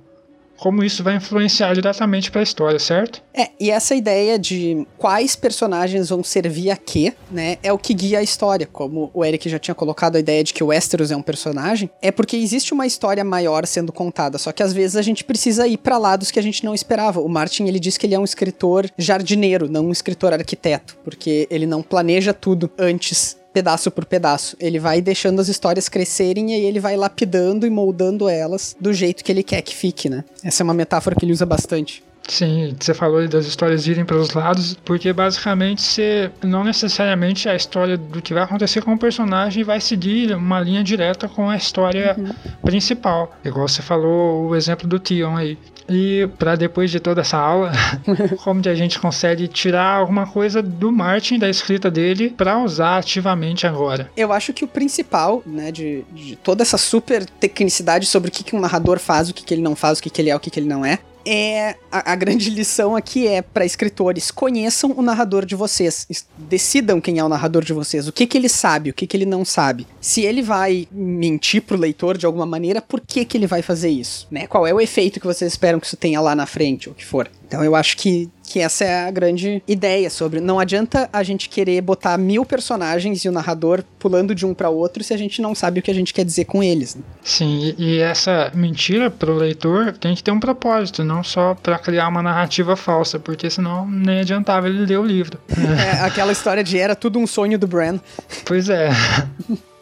como 0.57 0.83
isso 0.83 1.03
vai 1.03 1.15
influenciar 1.15 1.73
diretamente 1.73 2.31
para 2.31 2.41
a 2.41 2.43
história, 2.43 2.79
certo? 2.79 3.21
É, 3.33 3.49
e 3.59 3.69
essa 3.69 3.95
ideia 3.95 4.37
de 4.39 4.85
quais 4.97 5.35
personagens 5.35 6.09
vão 6.09 6.23
servir 6.23 6.71
a 6.71 6.77
quê, 6.77 7.13
né, 7.31 7.57
é 7.61 7.71
o 7.71 7.77
que 7.77 7.93
guia 7.93 8.19
a 8.19 8.23
história. 8.23 8.65
Como 8.65 9.11
o 9.13 9.23
Eric 9.23 9.47
já 9.47 9.59
tinha 9.59 9.75
colocado 9.75 10.15
a 10.15 10.19
ideia 10.19 10.43
de 10.43 10.53
que 10.53 10.63
o 10.63 10.67
Westeros 10.67 11.11
é 11.11 11.15
um 11.15 11.21
personagem, 11.21 11.89
é 12.01 12.11
porque 12.11 12.35
existe 12.35 12.73
uma 12.73 12.85
história 12.85 13.23
maior 13.23 13.65
sendo 13.65 13.91
contada, 13.91 14.37
só 14.37 14.51
que 14.51 14.63
às 14.63 14.73
vezes 14.73 14.95
a 14.95 15.01
gente 15.01 15.23
precisa 15.23 15.67
ir 15.67 15.77
para 15.77 15.97
lados 15.97 16.31
que 16.31 16.39
a 16.39 16.43
gente 16.43 16.65
não 16.65 16.73
esperava. 16.73 17.21
O 17.21 17.29
Martin, 17.29 17.65
ele 17.65 17.79
diz 17.79 17.97
que 17.97 18.05
ele 18.05 18.15
é 18.15 18.19
um 18.19 18.23
escritor 18.23 18.89
jardineiro, 18.97 19.69
não 19.69 19.87
um 19.87 19.91
escritor 19.91 20.33
arquiteto, 20.33 20.97
porque 21.03 21.47
ele 21.51 21.65
não 21.65 21.81
planeja 21.81 22.33
tudo 22.33 22.69
antes 22.77 23.37
pedaço 23.57 23.89
por 23.89 24.05
pedaço. 24.05 24.55
Ele 24.59 24.77
vai 24.77 25.01
deixando 25.01 25.39
as 25.39 25.47
histórias 25.47 25.89
crescerem 25.89 26.51
e 26.51 26.53
aí 26.53 26.63
ele 26.63 26.79
vai 26.79 26.95
lapidando 26.95 27.65
e 27.65 27.71
moldando 27.71 28.29
elas 28.29 28.75
do 28.79 28.93
jeito 28.93 29.23
que 29.23 29.31
ele 29.31 29.41
quer 29.41 29.63
que 29.63 29.75
fique, 29.75 30.07
né? 30.07 30.23
Essa 30.43 30.61
é 30.61 30.63
uma 30.63 30.75
metáfora 30.75 31.15
que 31.15 31.25
ele 31.25 31.31
usa 31.31 31.45
bastante. 31.45 32.03
Sim, 32.27 32.75
você 32.77 32.93
falou 32.93 33.25
das 33.27 33.45
histórias 33.45 33.87
irem 33.87 34.05
pelos 34.05 34.33
lados, 34.33 34.77
porque 34.83 35.13
basicamente 35.13 35.81
você 35.81 36.29
não 36.43 36.63
necessariamente 36.63 37.47
a 37.47 37.55
história 37.55 37.97
do 37.97 38.21
que 38.21 38.33
vai 38.33 38.43
acontecer 38.43 38.81
com 38.81 38.93
o 38.93 38.97
personagem 38.97 39.63
vai 39.63 39.79
seguir 39.79 40.35
uma 40.35 40.59
linha 40.59 40.83
direta 40.83 41.27
com 41.29 41.49
a 41.49 41.55
história 41.55 42.15
uhum. 42.17 42.33
principal. 42.61 43.33
Igual 43.43 43.67
você 43.67 43.81
falou 43.81 44.49
o 44.49 44.55
exemplo 44.55 44.87
do 44.87 44.99
Tion 44.99 45.37
aí. 45.37 45.57
E 45.89 46.27
para 46.37 46.55
depois 46.55 46.91
de 46.91 46.99
toda 46.99 47.21
essa 47.21 47.37
aula, 47.37 47.71
como 48.43 48.61
que 48.61 48.67
a 48.67 48.75
gente 48.75 48.99
consegue 48.99 49.47
tirar 49.47 49.95
alguma 49.95 50.27
coisa 50.27 50.61
do 50.61 50.91
Martin, 50.91 51.39
da 51.39 51.49
escrita 51.49 51.89
dele, 51.89 52.29
para 52.29 52.61
usar 52.61 52.97
ativamente 52.97 53.65
agora? 53.65 54.11
Eu 54.17 54.33
acho 54.33 54.51
que 54.51 54.65
o 54.65 54.67
principal, 54.67 55.41
né, 55.45 55.71
de, 55.71 56.03
de 56.11 56.35
toda 56.35 56.61
essa 56.61 56.77
super 56.77 57.25
tecnicidade 57.25 58.05
sobre 58.05 58.29
o 58.29 58.31
que, 58.31 58.43
que 58.43 58.55
um 58.55 58.59
narrador 58.59 58.99
faz, 58.99 59.29
o 59.29 59.33
que, 59.33 59.43
que 59.43 59.53
ele 59.53 59.61
não 59.61 59.75
faz, 59.75 59.99
o 59.99 60.03
que, 60.03 60.09
que 60.09 60.21
ele 60.21 60.29
é, 60.29 60.35
o 60.35 60.39
que, 60.39 60.51
que 60.51 60.59
ele 60.59 60.67
não 60.67 60.85
é, 60.85 60.99
é 61.27 61.75
a, 61.91 62.13
a, 62.13 62.15
grande 62.15 62.49
lição 62.49 62.95
aqui 62.95 63.27
é 63.27 63.41
para 63.41 63.65
escritores: 63.65 64.31
conheçam 64.31 64.93
o 64.95 65.01
narrador 65.01 65.45
de 65.45 65.55
vocês, 65.55 66.07
decidam 66.37 67.01
quem 67.01 67.19
é 67.19 67.23
o 67.23 67.27
narrador 67.27 67.63
de 67.63 67.73
vocês, 67.73 68.07
o 68.07 68.13
que 68.13 68.25
que 68.25 68.37
ele 68.37 68.47
sabe, 68.47 68.89
o 68.89 68.93
que 68.93 69.05
que 69.05 69.17
ele 69.17 69.25
não 69.25 69.43
sabe. 69.43 69.85
Se 69.99 70.21
ele 70.21 70.41
vai 70.41 70.87
mentir 70.91 71.61
pro 71.61 71.77
leitor 71.77 72.17
de 72.17 72.25
alguma 72.25 72.45
maneira, 72.45 72.81
por 72.81 73.01
que 73.01 73.25
que 73.25 73.37
ele 73.37 73.47
vai 73.47 73.61
fazer 73.61 73.89
isso, 73.89 74.25
né? 74.31 74.47
Qual 74.47 74.65
é 74.65 74.73
o 74.73 74.79
efeito 74.79 75.19
que 75.19 75.27
vocês 75.27 75.51
esperam 75.51 75.79
que 75.79 75.87
isso 75.87 75.97
tenha 75.97 76.21
lá 76.21 76.33
na 76.33 76.45
frente, 76.45 76.87
ou 76.87 76.95
que 76.95 77.05
for. 77.05 77.29
Então 77.45 77.63
eu 77.63 77.75
acho 77.75 77.97
que 77.97 78.29
que 78.47 78.61
essa 78.61 78.85
é 78.85 79.07
a 79.07 79.11
grande 79.11 79.61
ideia 79.67 80.09
sobre. 80.09 80.39
Não 80.39 80.57
adianta 80.57 81.09
a 81.11 81.21
gente 81.21 81.49
querer 81.49 81.81
botar 81.81 82.17
mil 82.17 82.45
personagens 82.45 83.25
e 83.25 83.29
o 83.29 83.31
narrador 83.31 83.83
pulando 83.99 84.33
de 84.33 84.45
um 84.45 84.53
para 84.53 84.69
outro 84.69 85.03
se 85.03 85.13
a 85.13 85.17
gente 85.17 85.41
não 85.41 85.53
sabe 85.53 85.81
o 85.81 85.83
que 85.83 85.91
a 85.91 85.93
gente 85.93 86.13
quer 86.13 86.23
dizer 86.23 86.45
com 86.45 86.63
eles. 86.63 86.95
Né? 86.95 87.01
Sim, 87.21 87.75
e 87.77 87.99
essa 87.99 88.49
mentira 88.55 89.11
pro 89.11 89.35
leitor 89.35 89.91
tem 89.91 90.15
que 90.15 90.23
ter 90.23 90.31
um 90.31 90.39
propósito, 90.39 91.03
não 91.03 91.23
só 91.23 91.55
para 91.55 91.77
criar 91.77 92.07
uma 92.07 92.23
narrativa 92.23 92.77
falsa, 92.77 93.19
porque 93.19 93.49
senão 93.49 93.85
nem 93.85 94.21
adiantava 94.21 94.69
ele 94.69 94.85
ler 94.85 94.97
o 94.97 95.05
livro. 95.05 95.37
É, 95.49 96.05
aquela 96.05 96.31
história 96.31 96.63
de 96.63 96.79
era 96.79 96.95
tudo 96.95 97.19
um 97.19 97.27
sonho 97.27 97.59
do 97.59 97.67
Bran. 97.67 97.99
Pois 98.45 98.69
é. 98.69 98.89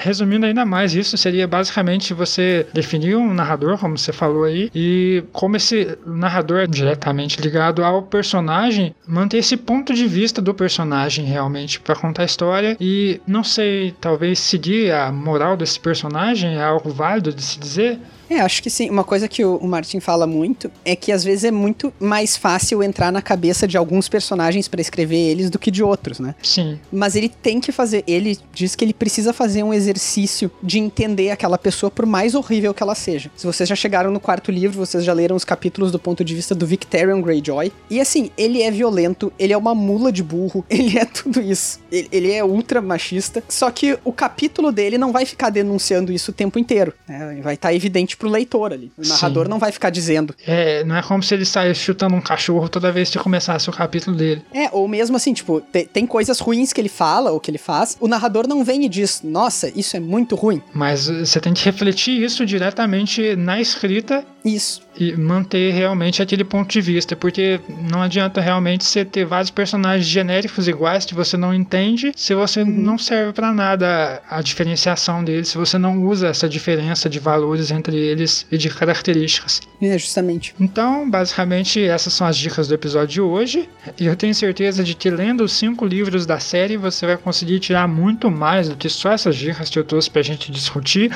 Resumindo 0.00 0.46
ainda 0.46 0.64
mais, 0.64 0.94
isso 0.94 1.16
seria 1.18 1.48
basicamente 1.48 2.14
você 2.14 2.64
definir 2.72 3.16
um 3.16 3.34
narrador, 3.34 3.76
como 3.78 3.98
você 3.98 4.12
falou 4.12 4.44
aí, 4.44 4.70
e 4.72 5.24
como 5.32 5.56
esse 5.56 5.98
narrador 6.06 6.60
é 6.60 6.66
diretamente 6.68 7.40
ligado 7.40 7.82
ao 7.82 8.02
personagem, 8.02 8.94
manter 9.04 9.38
esse 9.38 9.56
ponto 9.56 9.92
de 9.92 10.06
vista 10.06 10.40
do 10.40 10.54
personagem 10.54 11.24
realmente 11.24 11.80
para 11.80 11.96
contar 11.96 12.22
a 12.22 12.26
história 12.26 12.76
e 12.80 13.20
não 13.26 13.42
sei, 13.42 13.92
talvez 14.00 14.38
seguir 14.38 14.92
a 14.92 15.10
moral 15.10 15.56
desse 15.56 15.80
personagem 15.80 16.54
é 16.54 16.62
algo 16.62 16.90
válido 16.90 17.32
de 17.32 17.42
se 17.42 17.58
dizer. 17.58 17.98
É, 18.28 18.40
acho 18.40 18.62
que 18.62 18.70
sim. 18.70 18.90
Uma 18.90 19.04
coisa 19.04 19.28
que 19.28 19.44
o 19.44 19.66
Martin 19.66 20.00
fala 20.00 20.26
muito 20.26 20.70
é 20.84 20.94
que 20.94 21.10
às 21.10 21.24
vezes 21.24 21.44
é 21.44 21.50
muito 21.50 21.92
mais 21.98 22.36
fácil 22.36 22.82
entrar 22.82 23.10
na 23.10 23.22
cabeça 23.22 23.66
de 23.66 23.76
alguns 23.76 24.08
personagens 24.08 24.68
para 24.68 24.80
escrever 24.80 25.16
eles 25.16 25.50
do 25.50 25.58
que 25.58 25.70
de 25.70 25.82
outros, 25.82 26.20
né? 26.20 26.34
Sim. 26.42 26.78
Mas 26.92 27.16
ele 27.16 27.28
tem 27.28 27.60
que 27.60 27.72
fazer, 27.72 28.04
ele 28.06 28.38
diz 28.52 28.74
que 28.74 28.84
ele 28.84 28.92
precisa 28.92 29.32
fazer 29.32 29.62
um 29.62 29.72
exercício 29.72 30.50
de 30.62 30.78
entender 30.78 31.30
aquela 31.30 31.56
pessoa 31.56 31.90
por 31.90 32.06
mais 32.06 32.34
horrível 32.34 32.74
que 32.74 32.82
ela 32.82 32.94
seja. 32.94 33.30
Se 33.36 33.46
vocês 33.46 33.68
já 33.68 33.74
chegaram 33.74 34.10
no 34.10 34.20
quarto 34.20 34.50
livro, 34.50 34.78
vocês 34.78 35.04
já 35.04 35.12
leram 35.12 35.36
os 35.36 35.44
capítulos 35.44 35.90
do 35.90 35.98
ponto 35.98 36.22
de 36.22 36.34
vista 36.34 36.54
do 36.54 36.66
Victorian 36.66 37.20
Greyjoy. 37.20 37.72
E 37.88 38.00
assim, 38.00 38.30
ele 38.36 38.62
é 38.62 38.70
violento, 38.70 39.32
ele 39.38 39.52
é 39.52 39.56
uma 39.56 39.74
mula 39.74 40.12
de 40.12 40.22
burro, 40.22 40.64
ele 40.68 40.98
é 40.98 41.04
tudo 41.04 41.40
isso. 41.40 41.80
Ele, 41.90 42.08
ele 42.12 42.32
é 42.32 42.44
ultra 42.44 42.82
machista. 42.82 43.42
Só 43.48 43.70
que 43.70 43.98
o 44.04 44.12
capítulo 44.12 44.70
dele 44.70 44.98
não 44.98 45.12
vai 45.12 45.24
ficar 45.24 45.50
denunciando 45.50 46.12
isso 46.12 46.30
o 46.30 46.34
tempo 46.34 46.58
inteiro. 46.58 46.92
Né? 47.08 47.40
Vai 47.42 47.54
estar 47.54 47.68
tá 47.68 47.74
evidente 47.74 48.17
pro 48.18 48.28
leitor 48.28 48.72
ali. 48.72 48.90
O 48.98 49.06
narrador 49.06 49.44
Sim. 49.44 49.50
não 49.50 49.58
vai 49.58 49.72
ficar 49.72 49.90
dizendo. 49.90 50.34
É, 50.46 50.84
não 50.84 50.96
é 50.96 51.02
como 51.02 51.22
se 51.22 51.34
ele 51.34 51.44
saísse 51.44 51.80
chutando 51.80 52.14
um 52.14 52.20
cachorro 52.20 52.68
toda 52.68 52.90
vez 52.90 53.10
que 53.10 53.18
começasse 53.18 53.68
o 53.70 53.72
capítulo 53.72 54.16
dele. 54.16 54.42
É, 54.52 54.68
ou 54.72 54.88
mesmo 54.88 55.16
assim, 55.16 55.32
tipo, 55.32 55.60
te, 55.60 55.84
tem 55.84 56.06
coisas 56.06 56.38
ruins 56.40 56.72
que 56.72 56.80
ele 56.80 56.88
fala 56.88 57.30
ou 57.30 57.40
que 57.40 57.50
ele 57.50 57.58
faz, 57.58 57.96
o 58.00 58.08
narrador 58.08 58.46
não 58.48 58.64
vem 58.64 58.84
e 58.84 58.88
diz, 58.88 59.22
nossa, 59.22 59.72
isso 59.78 59.96
é 59.96 60.00
muito 60.00 60.34
ruim. 60.34 60.62
Mas 60.74 61.08
você 61.08 61.40
tem 61.40 61.54
que 61.54 61.64
refletir 61.64 62.22
isso 62.22 62.44
diretamente 62.44 63.36
na 63.36 63.60
escrita. 63.60 64.24
Isso 64.44 64.82
e 64.98 65.16
manter 65.16 65.72
realmente 65.72 66.20
aquele 66.20 66.42
ponto 66.42 66.70
de 66.70 66.80
vista, 66.80 67.14
porque 67.14 67.60
não 67.88 68.02
adianta 68.02 68.40
realmente 68.40 68.84
você 68.84 69.04
ter 69.04 69.24
vários 69.24 69.50
personagens 69.50 70.06
genéricos 70.06 70.66
iguais 70.66 71.04
que 71.04 71.14
você 71.14 71.36
não 71.36 71.54
entende 71.54 72.12
se 72.16 72.34
você 72.34 72.62
uhum. 72.62 72.68
não 72.68 72.98
serve 72.98 73.32
para 73.32 73.52
nada 73.52 74.20
a 74.28 74.42
diferenciação 74.42 75.22
deles, 75.22 75.48
se 75.48 75.56
você 75.56 75.78
não 75.78 76.02
usa 76.02 76.28
essa 76.28 76.48
diferença 76.48 77.08
de 77.08 77.20
valores 77.20 77.70
entre 77.70 77.96
eles 77.96 78.44
e 78.50 78.58
de 78.58 78.68
características. 78.68 79.60
É, 79.80 79.96
justamente. 79.96 80.54
Então, 80.58 81.08
basicamente, 81.08 81.82
essas 81.82 82.12
são 82.12 82.26
as 82.26 82.36
dicas 82.36 82.66
do 82.66 82.74
episódio 82.74 83.08
de 83.08 83.20
hoje, 83.20 83.68
e 83.98 84.06
eu 84.06 84.16
tenho 84.16 84.34
certeza 84.34 84.82
de 84.82 84.94
que 84.94 85.10
lendo 85.10 85.44
os 85.44 85.52
cinco 85.52 85.86
livros 85.86 86.26
da 86.26 86.40
série 86.40 86.76
você 86.76 87.06
vai 87.06 87.16
conseguir 87.16 87.60
tirar 87.60 87.86
muito 87.86 88.30
mais 88.30 88.68
do 88.68 88.76
que 88.76 88.88
só 88.88 89.12
essas 89.12 89.36
dicas 89.36 89.70
que 89.70 89.78
eu 89.78 89.84
trouxe 89.84 90.10
pra 90.10 90.22
gente 90.22 90.50
discutir. 90.50 91.12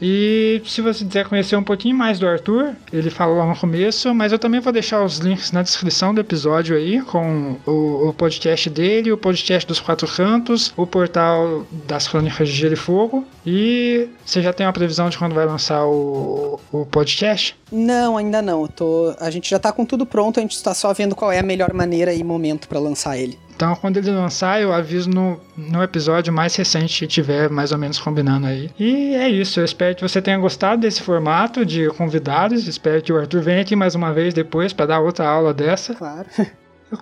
E 0.00 0.62
se 0.64 0.80
você 0.80 1.04
quiser 1.04 1.28
conhecer 1.28 1.56
um 1.56 1.62
pouquinho 1.62 1.96
mais 1.96 2.18
do 2.18 2.26
Arthur, 2.26 2.74
ele 2.92 3.10
falou 3.10 3.38
lá 3.38 3.46
no 3.46 3.56
começo, 3.56 4.14
mas 4.14 4.32
eu 4.32 4.38
também 4.38 4.60
vou 4.60 4.72
deixar 4.72 5.04
os 5.04 5.18
links 5.18 5.52
na 5.52 5.62
descrição 5.62 6.14
do 6.14 6.20
episódio 6.20 6.76
aí, 6.76 7.02
com 7.02 7.56
o, 7.66 8.08
o 8.08 8.14
podcast 8.14 8.70
dele, 8.70 9.12
o 9.12 9.18
podcast 9.18 9.66
dos 9.66 9.78
Quatro 9.78 10.08
Cantos, 10.08 10.72
o 10.76 10.86
portal 10.86 11.66
das 11.86 12.08
Crônicas 12.08 12.48
de 12.48 12.54
Gelo 12.54 12.74
e 12.74 12.76
Fogo. 12.76 13.26
E 13.44 14.08
você 14.24 14.40
já 14.40 14.52
tem 14.52 14.66
uma 14.66 14.72
previsão 14.72 15.10
de 15.10 15.18
quando 15.18 15.34
vai 15.34 15.44
lançar 15.44 15.84
o, 15.84 16.58
o 16.72 16.86
podcast? 16.86 17.56
Não, 17.70 18.16
ainda 18.16 18.40
não. 18.40 18.66
Tô, 18.66 19.14
a 19.20 19.30
gente 19.30 19.50
já 19.50 19.58
tá 19.58 19.72
com 19.72 19.84
tudo 19.84 20.06
pronto, 20.06 20.38
a 20.38 20.42
gente 20.42 20.56
está 20.56 20.72
só 20.72 20.92
vendo 20.92 21.14
qual 21.14 21.30
é 21.30 21.38
a 21.38 21.42
melhor 21.42 21.72
maneira 21.72 22.12
e 22.14 22.24
momento 22.24 22.68
para 22.68 22.78
lançar 22.78 23.18
ele. 23.18 23.38
Então, 23.60 23.76
quando 23.76 23.98
ele 23.98 24.10
lançar, 24.10 24.58
eu 24.58 24.72
aviso 24.72 25.10
no, 25.10 25.38
no 25.54 25.82
episódio 25.82 26.32
mais 26.32 26.56
recente 26.56 27.00
que 27.00 27.06
tiver, 27.06 27.50
mais 27.50 27.72
ou 27.72 27.76
menos 27.76 28.00
combinando 28.00 28.46
aí. 28.46 28.70
E 28.78 29.14
é 29.14 29.28
isso. 29.28 29.60
Eu 29.60 29.66
espero 29.66 29.94
que 29.94 30.00
você 30.00 30.22
tenha 30.22 30.38
gostado 30.38 30.80
desse 30.80 31.02
formato 31.02 31.62
de 31.62 31.86
convidados. 31.90 32.66
Espero 32.66 33.02
que 33.02 33.12
o 33.12 33.18
Arthur 33.18 33.42
venha 33.42 33.60
aqui 33.60 33.76
mais 33.76 33.94
uma 33.94 34.14
vez 34.14 34.32
depois 34.32 34.72
para 34.72 34.86
dar 34.86 35.00
outra 35.00 35.28
aula 35.28 35.52
dessa. 35.52 35.94
Claro. 35.94 36.26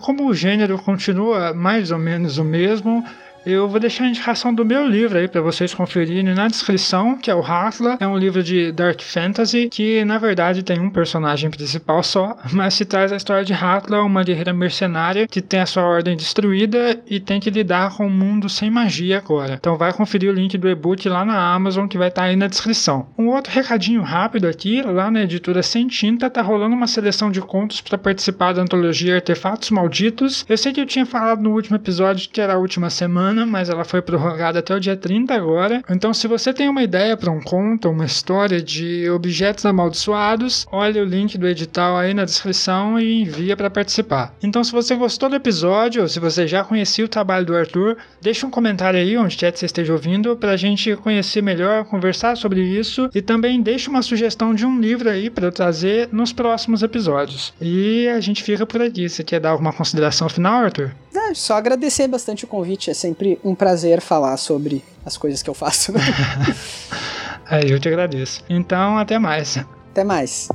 Como 0.01 0.29
o 0.29 0.35
gênero 0.35 0.77
continua 0.79 1.55
mais 1.55 1.93
ou 1.93 1.99
menos 1.99 2.39
o 2.39 2.45
mesmo, 2.45 3.05
eu 3.53 3.69
vou 3.69 3.81
deixar 3.81 4.05
a 4.05 4.09
indicação 4.09 4.55
do 4.55 4.65
meu 4.65 4.87
livro 4.87 5.19
aí 5.19 5.29
para 5.29 5.41
vocês 5.41 5.73
conferirem 5.73 6.35
na 6.35 6.49
descrição, 6.49 7.17
que 7.17 7.31
é 7.31 7.35
o 7.35 7.41
Hatla. 7.41 7.97
É 8.01 8.07
um 8.07 8.17
livro 8.17 8.43
de 8.43 8.73
Dark 8.73 9.01
Fantasy 9.01 9.69
que, 9.71 10.05
na 10.05 10.19
verdade, 10.19 10.63
tem 10.63 10.79
um 10.81 10.91
personagem 10.91 11.51
principal 11.51 12.03
só, 12.03 12.37
mas 12.53 12.75
se 12.75 12.85
traz 12.85 13.13
a 13.13 13.17
história 13.17 13.45
de 13.45 13.53
Hatla, 13.53 14.03
uma 14.03 14.23
guerreira 14.23 14.53
mercenária 14.53 15.27
que 15.27 15.41
tem 15.41 15.61
a 15.61 15.67
sua 15.67 15.85
ordem 15.85 16.17
destruída 16.17 17.01
e 17.07 17.21
tem 17.21 17.41
que 17.41 17.51
lidar 17.51 17.97
com 17.97 18.07
um 18.07 18.11
mundo 18.11 18.49
sem 18.49 18.71
magia 18.71 19.19
agora. 19.19 19.55
Então 19.55 19.77
vai 19.77 19.93
conferir 19.93 20.31
o 20.31 20.35
link 20.35 20.57
do 20.59 20.69
e-book 20.69 21.09
lá 21.09 21.25
na 21.25 21.55
Amazon 21.55 21.87
que 21.87 21.99
vai 21.99 22.09
estar 22.09 22.23
tá 22.23 22.29
aí 22.29 22.37
na 22.37 22.47
descrição. 22.47 23.09
Um 23.17 23.29
outro 23.29 23.53
recadinho 23.53 24.03
rápido 24.03 24.47
aqui, 24.47 24.83
lá 24.83 25.11
na 25.11 25.23
editora 25.23 25.63
Sem 25.63 25.87
Tinta 25.87 26.29
tá 26.29 26.43
rolando 26.43 26.75
uma 26.75 26.87
seleção 26.87 27.31
de 27.31 27.41
contos 27.41 27.81
para 27.81 27.99
participar 27.99 28.53
da 28.53 28.63
antologia 28.63 29.15
Artefatos 29.15 29.71
Malditos. 29.71 30.45
Eu 30.49 30.59
sei 30.59 30.73
que 30.73 30.81
eu 30.81 30.87
tinha 30.87 31.07
falado 31.07 31.43
no 31.43 31.53
último 31.53 31.77
episódio 31.77 32.29
que 32.31 32.41
era 32.41 32.55
a 32.55 32.59
última 32.59 32.91
semana, 32.91 33.38
semana, 33.39 33.47
mas 33.47 33.69
ela 33.69 33.85
foi 33.85 34.03
prorrogada 34.03 34.59
até 34.59 34.75
o 34.75 34.81
dia 34.81 34.97
30 34.97 35.35
agora. 35.35 35.83
Então, 35.89 36.13
se 36.13 36.27
você 36.27 36.53
tem 36.53 36.69
uma 36.69 36.83
ideia 36.83 37.17
para 37.17 37.31
um 37.31 37.41
conto, 37.41 37.91
uma 37.91 38.05
história 38.05 38.61
de 38.61 39.09
objetos 39.11 39.65
amaldiçoados, 39.65 40.67
olhe 40.73 41.01
o 41.01 41.05
link 41.05 41.37
do 41.39 41.47
edital 41.47 41.97
aí 41.97 42.15
na 42.15 42.25
descrição 42.25 42.99
e 42.99 43.23
envia 43.23 43.57
para 43.57 43.71
participar. 43.71 44.35
Então, 44.43 44.65
se 44.65 44.73
você 44.73 44.95
gostou 44.97 45.29
do 45.29 45.37
episódio, 45.37 46.03
ou 46.03 46.09
se 46.09 46.19
você 46.19 46.47
já 46.47 46.65
conhecia 46.65 47.05
o 47.05 47.09
trabalho 47.09 47.47
do 47.47 47.57
Arthur, 47.57 47.97
deixa 48.21 48.47
um 48.47 48.51
comentário 48.51 48.99
aí 48.99 49.17
onde 49.17 49.37
quer 49.37 49.53
que 49.53 49.59
você 49.59 49.67
esteja 49.67 49.93
ouvindo 49.93 50.37
para 50.37 50.53
a 50.53 50.57
gente 50.57 50.97
conhecer 50.97 51.43
melhor, 51.43 51.85
conversar 51.85 52.37
sobre 52.37 52.61
isso 52.61 53.11
e 53.15 53.23
também 53.23 53.61
deixa 53.61 53.91
uma 53.91 54.03
sugestão 54.03 54.55
de 54.55 54.67
um 54.67 54.81
livro 54.81 55.09
aí 55.09 55.31
para 55.31 55.47
eu 55.47 55.53
trazer 55.53 56.09
nos 56.13 56.33
próximos 56.33 56.83
episódios. 56.83 57.53
E 57.61 58.09
a 58.09 58.21
gente 58.21 58.43
fica 58.43 58.67
por 58.67 58.81
aqui. 58.81 59.09
Você 59.09 59.23
quer 59.23 59.41
dar 59.41 59.51
alguma 59.51 59.73
consideração 59.73 60.29
final, 60.29 60.65
Arthur? 60.65 60.91
É, 61.19 61.35
só 61.35 61.57
agradecer 61.57 62.07
bastante 62.07 62.45
o 62.45 62.49
convite. 62.49 62.91
É 62.91 62.95
sempre 62.95 63.41
um 63.43 63.55
prazer 63.55 64.01
falar 64.01 64.37
sobre 64.37 64.85
as 65.05 65.17
coisas 65.17 65.43
que 65.43 65.51
eu 65.51 65.55
faço. 65.55 65.93
é, 67.51 67.61
eu 67.69 67.81
te 67.81 67.89
agradeço. 67.89 68.45
Então, 68.49 68.97
até 68.97 69.19
mais. 69.19 69.59
Até 69.91 70.05
mais. 70.05 70.49